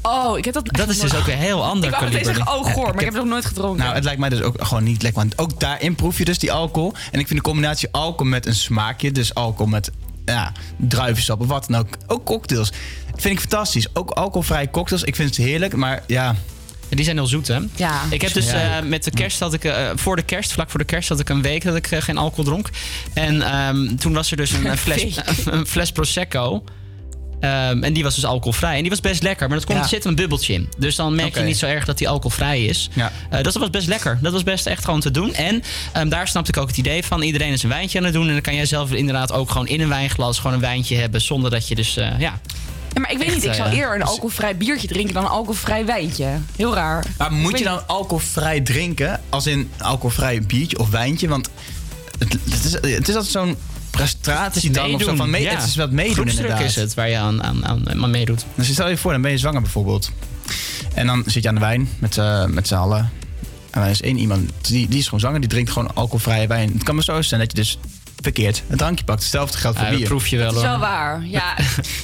[0.02, 0.66] Oh, ik heb dat.
[0.72, 2.34] Dat is dus ook een heel ander Ik wou kaliber.
[2.34, 3.78] zeggen, oh goor, maar ik heb het nog nooit gedronken.
[3.82, 5.20] Nou, het lijkt mij dus ook gewoon niet lekker.
[5.20, 6.92] Want ook daarin proef je dus die alcohol.
[7.12, 9.90] En ik vind de combinatie alcohol met een smaakje, dus alcohol met
[10.24, 11.88] ja, druivensap of wat dan ook.
[12.06, 12.70] Ook cocktails.
[13.10, 13.86] Dat vind ik fantastisch.
[13.92, 15.02] Ook alcoholvrije cocktails.
[15.02, 16.34] Ik vind het heerlijk, maar ja.
[16.90, 17.58] Die zijn heel zoet, hè?
[17.76, 18.02] Ja.
[18.10, 20.78] Ik heb dus eh, met de kerst had ik eh, voor de kerst, vlak voor
[20.78, 22.70] de kerst, had ik een week dat ik eh, geen alcohol dronk.
[23.12, 26.64] En ehm, toen was er dus een, eh, fles, een fles prosecco.
[27.40, 28.74] Ehm, en die was dus alcoholvrij.
[28.76, 29.84] En die was best lekker, maar dat komt, Ja.
[29.84, 30.68] er zit een bubbeltje in.
[30.78, 32.88] Dus dan merk je niet zo erg dat die alcoholvrij is.
[32.92, 33.12] Ja.
[33.30, 34.18] Eh, dat was best lekker.
[34.22, 35.34] Dat was best echt gewoon te doen.
[35.34, 35.62] En
[35.92, 37.22] ehm, daar snapte ik ook het idee van.
[37.22, 38.26] Iedereen is een wijntje aan het doen.
[38.26, 41.20] En dan kan jij zelf inderdaad ook gewoon in een wijnglas gewoon een wijntje hebben.
[41.20, 42.40] Zonder dat je dus, eh, ja...
[42.94, 45.24] Ja, maar ik weet Echt, niet, ik zou eh, eerder een alcoholvrij biertje drinken dan
[45.24, 46.38] een alcoholvrij wijntje.
[46.56, 47.04] Heel raar.
[47.18, 49.20] Maar moet je dan alcoholvrij drinken?
[49.28, 51.28] Als in alcoholvrij biertje of wijntje?
[51.28, 51.48] Want
[52.18, 53.56] het, het is, het is altijd zo'n
[53.90, 55.16] prestatie dan of zo.
[55.16, 55.50] Van mee, ja.
[55.54, 56.68] Het is wat meedoen Groepsdruk inderdaad.
[56.68, 58.44] is het waar je aan, aan, aan, aan meedoet.
[58.54, 60.10] Dus stel je voor, dan ben je zwanger bijvoorbeeld.
[60.94, 63.10] En dan zit je aan de wijn met, z'n- met z'n allen.
[63.70, 66.72] En er is één iemand, die, die is gewoon zanger, die drinkt gewoon alcoholvrije wijn.
[66.72, 67.78] Het kan maar zo zijn dat je dus
[68.22, 69.22] verkeerd een drankje pakt.
[69.22, 70.08] Hetzelfde geldt voor Ja, dat bier.
[70.08, 70.70] proef je wel Dat is hoor.
[70.70, 71.24] wel waar.
[71.26, 71.56] Ja,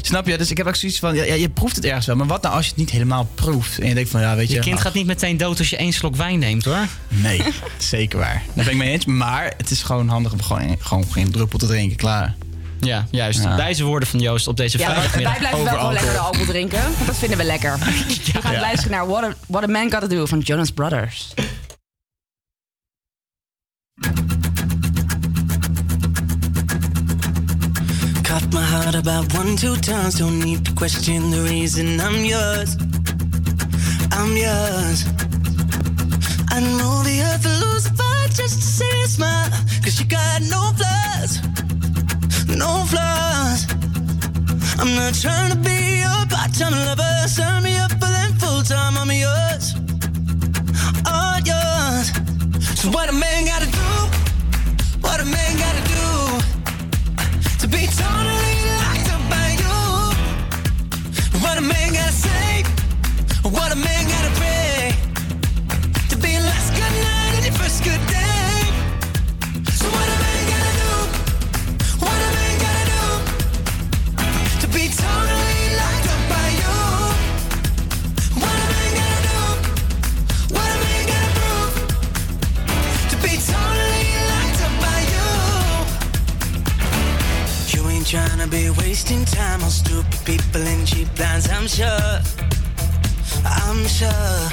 [0.02, 0.38] Snap je?
[0.38, 2.16] Dus ik heb ook zoiets van, ja, ja, je proeft het ergens wel.
[2.16, 3.78] Maar wat nou als je het niet helemaal proeft?
[3.78, 4.54] En je denkt van, ja, weet je...
[4.54, 6.86] Je kind nou, gaat niet meteen dood als je één slok wijn neemt hoor.
[7.08, 7.42] Nee,
[7.78, 8.42] zeker waar.
[8.54, 9.04] Daar ben ik mee eens.
[9.04, 11.96] Maar het is gewoon handig om gewoon, gewoon geen druppel te drinken.
[11.96, 12.34] Klaar.
[12.80, 13.42] Ja, juist.
[13.42, 13.56] Ja.
[13.56, 15.30] Wijze woorden van Joost op deze ja vrijdagmiddag.
[15.32, 16.40] wij blijven wel gewoon lekker de alcohol.
[16.40, 16.82] alcohol drinken.
[16.82, 17.78] Want dat vinden we lekker.
[18.32, 18.60] We gaan Ja.
[18.60, 21.34] luisteren naar What a, What a Man Gotta Do van Jonas Brothers.
[28.36, 30.18] Cut my heart about one, two times.
[30.18, 32.76] Don't need to question the reason I'm yours.
[34.12, 34.98] I'm yours.
[36.52, 39.48] I'd move the earth and Lucifer just to see you smile.
[39.82, 41.32] Cause you got no flaws.
[42.52, 43.60] No flaws.
[44.80, 47.28] I'm not trying to be your part-time lover.
[47.28, 48.98] Sign me up for them full-time.
[48.98, 49.64] I'm yours.
[51.08, 52.12] All yours.
[52.80, 53.88] So what a man gotta do?
[55.00, 55.95] What a man gotta do?
[57.66, 59.78] To be totally locked up by you.
[61.40, 62.62] What a man gotta say,
[63.42, 63.95] what a man
[88.06, 92.20] Ain't tryna be wasting time on stupid people and cheap lines, I'm sure.
[93.44, 94.48] I'm sure.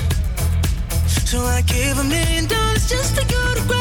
[1.08, 3.73] So I give a million dollars just to go to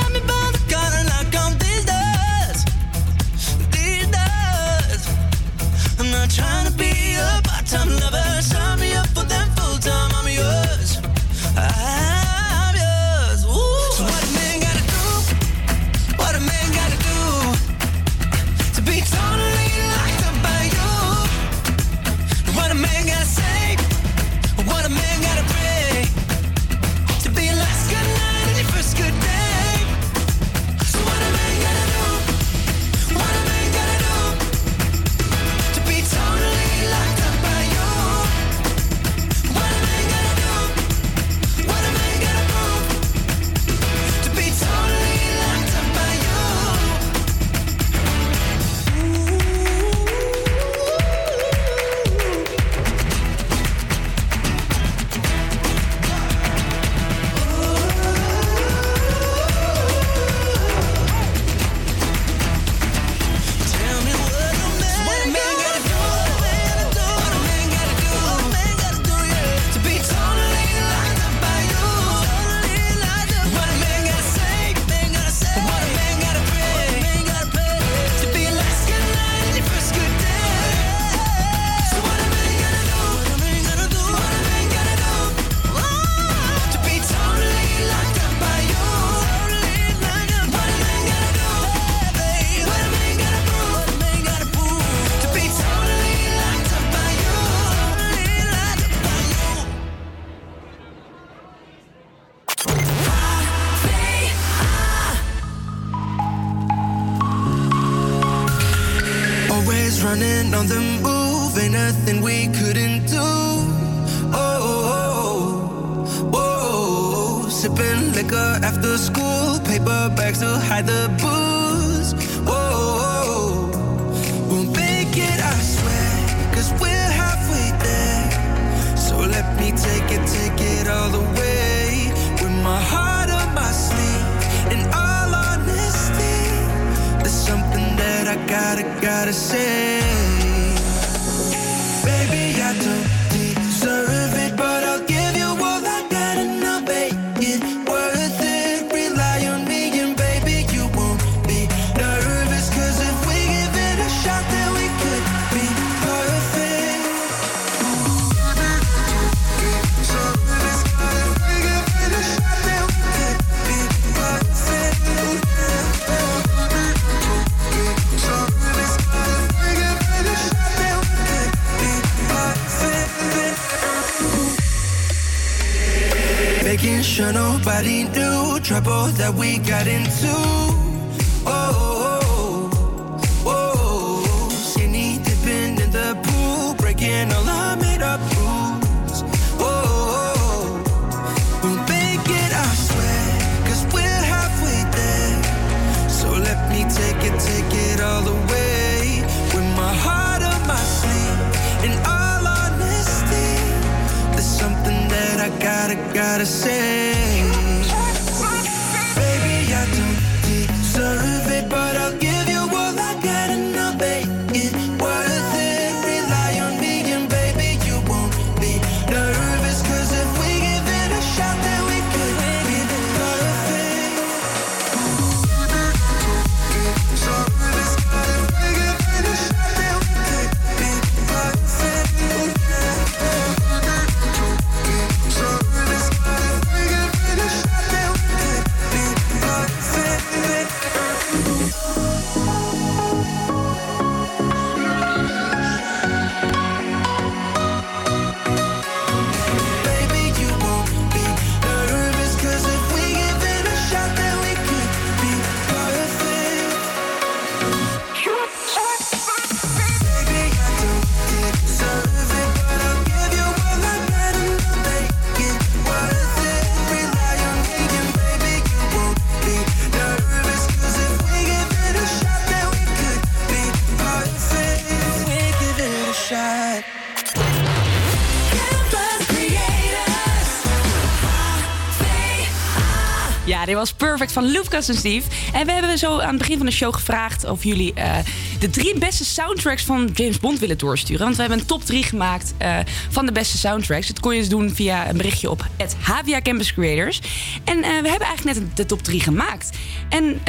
[283.82, 285.30] was Perfect van Lucas en Steve.
[285.52, 288.18] En we hebben zo aan het begin van de show gevraagd of jullie eh,
[288.58, 291.22] de drie beste soundtracks van James Bond willen doorsturen.
[291.22, 292.78] Want we hebben een top 3 gemaakt eh,
[293.10, 294.06] van de beste soundtracks.
[294.06, 297.20] Dat kon je dus doen via een berichtje op het Havia Campus Creators.
[297.64, 299.70] En eh, we hebben eigenlijk net de top 3 gemaakt.
[300.08, 300.40] En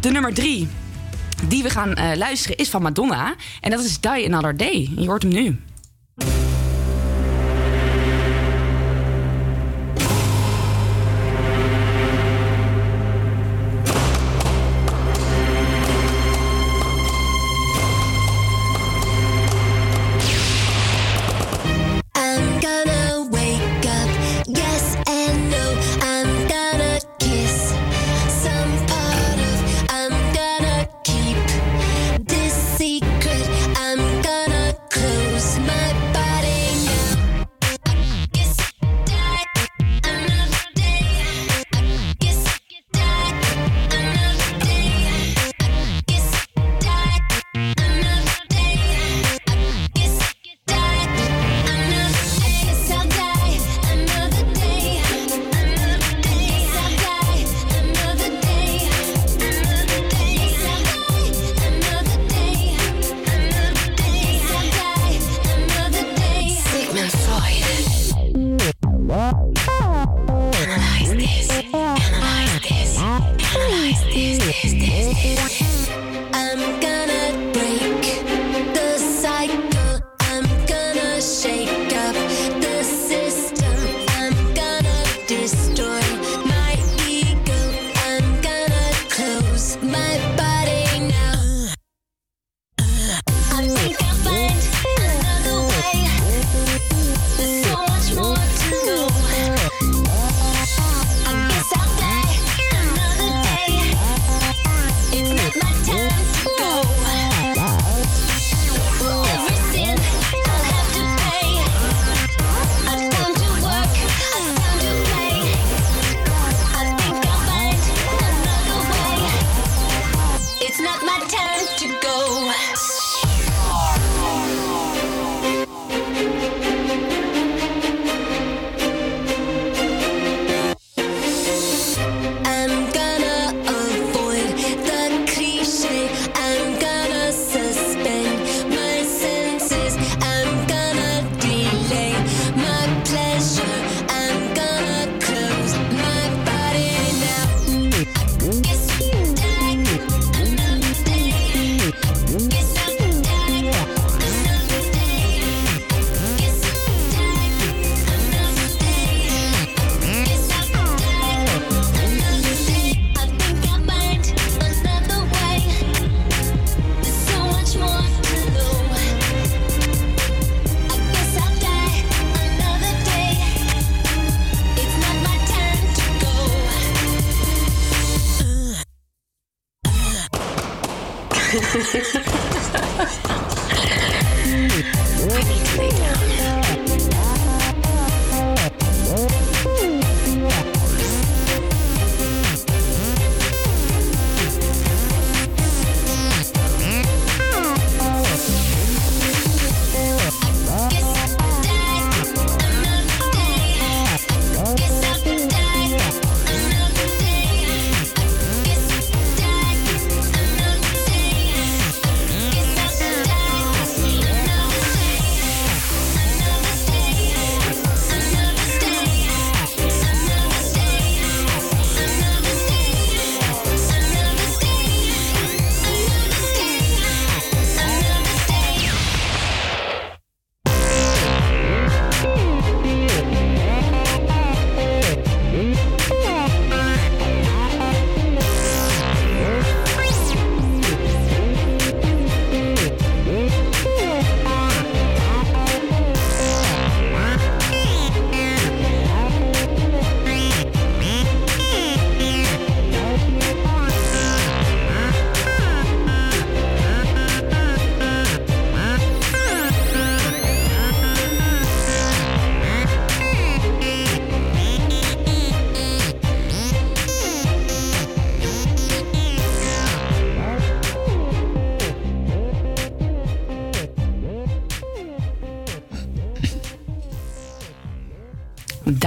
[0.00, 0.68] de nummer 3
[1.48, 3.34] die we gaan luisteren is van Madonna.
[3.60, 4.90] En dat is Die Another Day.
[4.96, 5.60] Je hoort hem nu.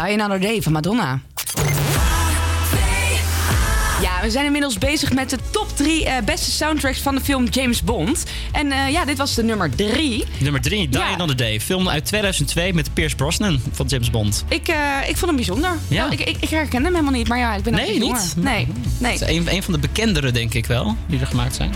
[0.08, 1.20] Another Day van Madonna.
[4.02, 7.46] Ja, we zijn inmiddels bezig met de top drie eh, beste soundtracks van de film
[7.46, 8.24] James Bond.
[8.52, 10.24] En eh, ja, dit was de nummer drie.
[10.40, 11.08] Nummer 3, Die Ja.
[11.14, 11.60] Another Day.
[11.62, 14.46] Film uit 2002 met Pierce Brosnan van James Bond.
[14.48, 14.76] Ik, eh,
[15.08, 15.72] ik vond hem bijzonder.
[15.88, 16.02] Ja?
[16.08, 18.22] Nou, ik, ik, ik herken hem helemaal niet, maar ja, ik ben Nee, niet jonger.
[18.36, 18.44] niet?
[18.44, 18.68] Nee,
[19.00, 19.12] nee.
[19.12, 21.72] Het is een, een van de bekendere, denk ik wel, die er gemaakt zijn.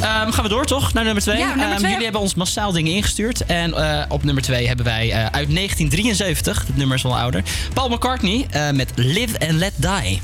[0.00, 0.92] Ehm, gaan we door, toch?
[0.92, 1.38] Naar nummer 2.
[1.38, 1.90] Ja, nummer twee.
[1.90, 3.46] jullie hebben ons massaal dingen ingestuurd.
[3.46, 7.42] En eh, op nummer 2 hebben wij eh, uit 1973, het nummer is wel ouder,
[7.74, 10.20] Paul McCartney eh, met Live and Let Die.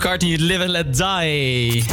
[0.00, 1.84] McCartney, Live and Let Die.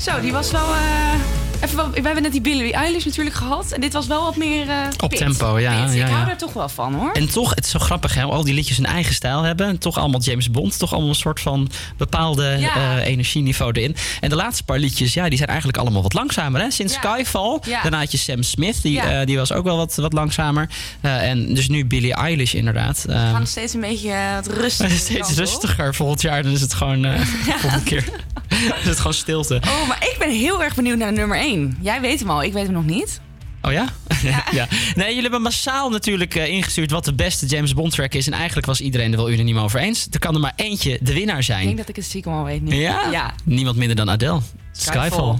[0.00, 0.74] Zo, die was wel...
[0.74, 1.37] eh,
[1.68, 3.72] even we hebben net die Billie Eilish natuurlijk gehad.
[3.72, 4.68] En dit was wel wat meer...
[4.68, 5.18] eh, Op pit.
[5.18, 5.94] tempo, ja, Pit.
[5.94, 6.24] ja, Ik hou ja.
[6.26, 7.12] daar toch wel van, hoor.
[7.12, 8.22] En toch, het is zo grappig, hè?
[8.22, 9.66] al die liedjes een eigen stijl hebben.
[9.66, 10.78] En toch allemaal James Bond.
[10.78, 12.74] Toch allemaal een soort van bepaalde Ja.
[12.98, 13.96] eh, energieniveau erin.
[14.20, 16.60] En de laatste paar liedjes, ja, die zijn eigenlijk allemaal wat langzamer.
[16.60, 16.70] Hè?
[16.70, 17.00] Sinds Ja.
[17.14, 17.58] Skyfall.
[17.66, 17.82] Ja.
[17.82, 19.20] Daarna had je Sam Smith, die, Ja.
[19.20, 20.68] eh, die was ook wel wat, wat langzamer.
[21.00, 23.04] En dus nu Billie Eilish inderdaad.
[23.06, 24.98] We gaan steeds een beetje wat rustiger.
[24.98, 25.94] steeds rustiger.
[25.94, 27.04] Volgend jaar dan is het gewoon...
[27.04, 27.20] eh
[27.60, 28.04] volgende keer
[28.80, 29.60] is het gewoon stilte.
[29.66, 31.78] Oh, maar ik ben heel erg benieuwd naar nummer 1.
[31.80, 33.20] Jij weet hem al, ik weet hem nog niet.
[33.62, 33.86] Oh ja?
[34.50, 34.66] Ja.
[34.94, 38.26] Nee, jullie hebben massaal natuurlijk eh, ingestuurd wat de beste James Bond track is.
[38.26, 40.06] En eigenlijk was iedereen er wel unaniem over eens.
[40.10, 41.64] Er kan er maar eentje de winnaar Ik zijn.
[41.64, 42.74] denk dat ik het stiekem al weet nu.
[42.74, 43.10] Ja?
[43.10, 43.34] Ja.
[43.44, 44.40] Niemand minder dan Adele.
[44.72, 45.06] Skyfall.
[45.08, 45.36] Skyfall.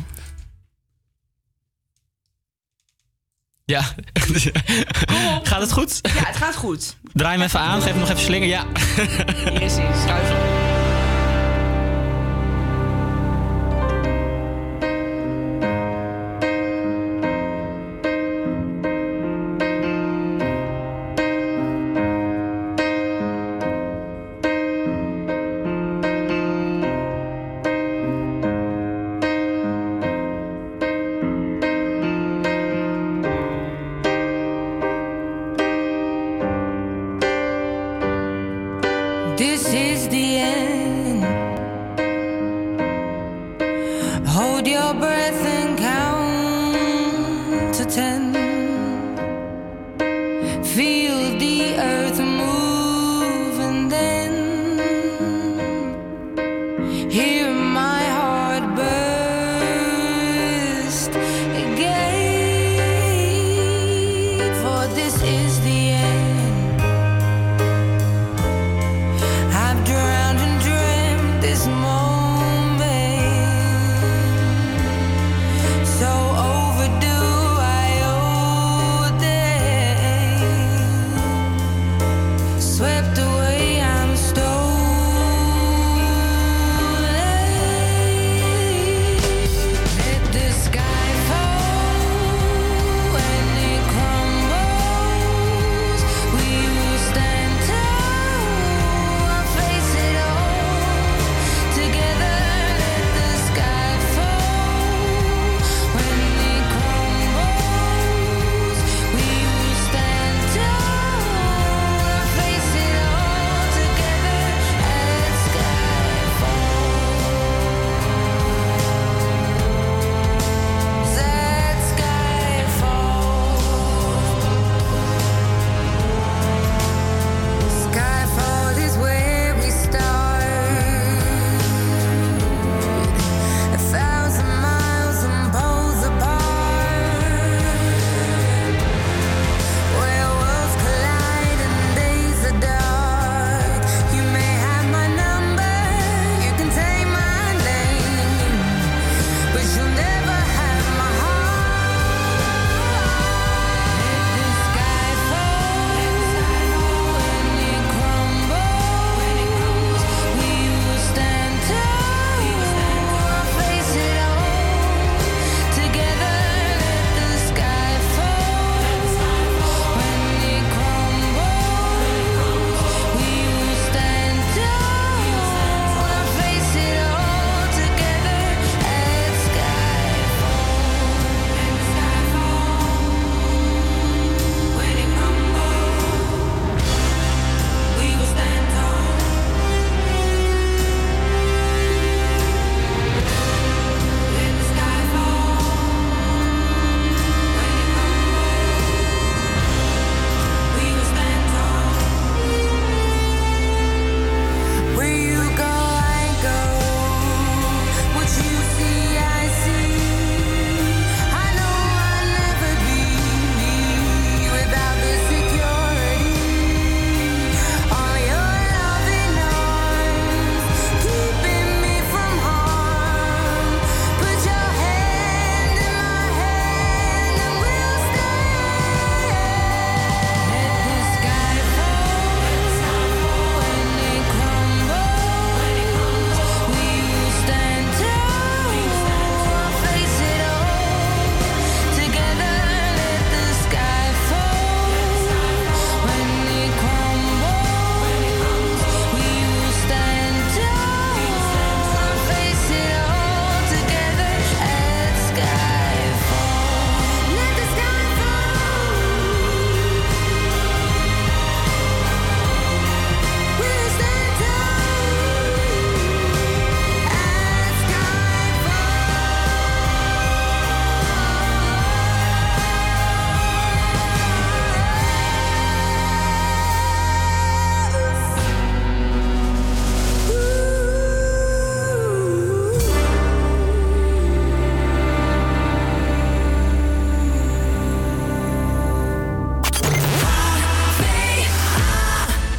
[3.64, 3.82] Ja.
[5.42, 5.98] gaat het goed?
[6.02, 6.96] Ja, het gaat goed.
[7.12, 8.48] Draai hem even aan, geef hem nog even slinger.
[8.48, 8.64] Ja.
[9.50, 10.67] Hier is hij, Skyfall.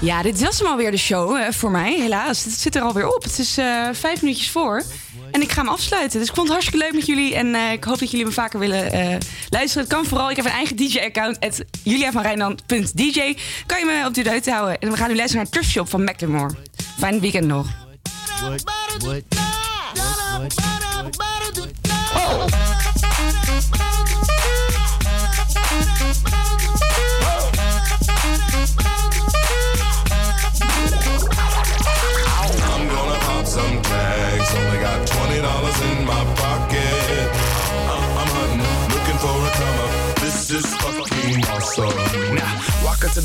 [0.09, 2.43] Ja, dit was hem alweer de show voor mij, helaas.
[2.43, 3.23] Het zit er alweer op.
[3.23, 4.83] Het is eh, vijf minuutjes voor.
[5.31, 6.19] En ik ga hem afsluiten.
[6.19, 7.35] Dus ik vond het hartstikke leuk met jullie.
[7.35, 9.17] En eh, ik hoop dat jullie me vaker willen eh,
[9.49, 9.83] luisteren.
[9.83, 10.29] Het kan vooral.
[10.29, 11.37] Ik heb een eigen DJ-account.
[11.83, 13.37] juliavanrijnland.dj.
[13.65, 14.79] Kan je me op de deur houden.
[14.79, 16.55] En we gaan nu luisteren naar Trust Shop van Macklemore.
[16.97, 17.67] Fijn weekend nog.
[26.21, 26.58] I'm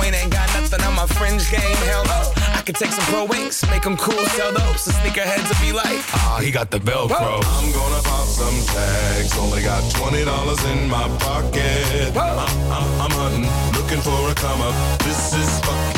[0.00, 1.76] Wayne ain't got nothing on my fringe game.
[1.88, 2.20] Hell no.
[2.58, 4.84] I could take some pro wings, make them cool, sell those.
[4.84, 7.40] The sneakerheads will be like, ah, he got the Velcro.
[7.44, 9.36] I'm gonna pop some tags.
[9.38, 12.16] Only got twenty dollars in my pocket.
[12.16, 12.38] I'm,
[12.70, 13.46] I'm, I'm hunting,
[13.78, 14.74] looking for a come up.
[15.00, 15.97] This is fucking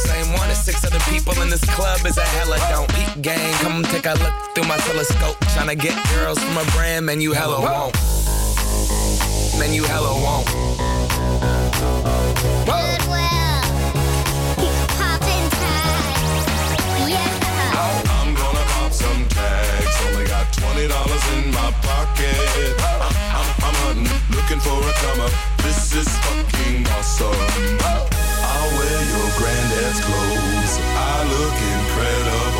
[0.07, 3.53] same one as six other people in this club is a hella don't eat game.
[3.63, 5.37] Come take a look through my telescope.
[5.53, 7.95] Tryna get girls from a brand, man, you hella won't.
[9.59, 10.47] Man, you hella won't.
[12.65, 13.61] Goodwill.
[14.97, 16.45] Pop in tags.
[17.11, 17.77] Yeah.
[17.83, 19.95] Oh, I'm gonna pop some tags.
[20.07, 20.89] Only got $20
[21.37, 22.73] in my pocket.
[23.37, 25.33] I'm, I'm hunting, looking for a come up.
[25.57, 28.20] This is fucking awesome.
[28.53, 30.73] I wear your granddad's clothes.
[30.79, 32.50] I look incredible.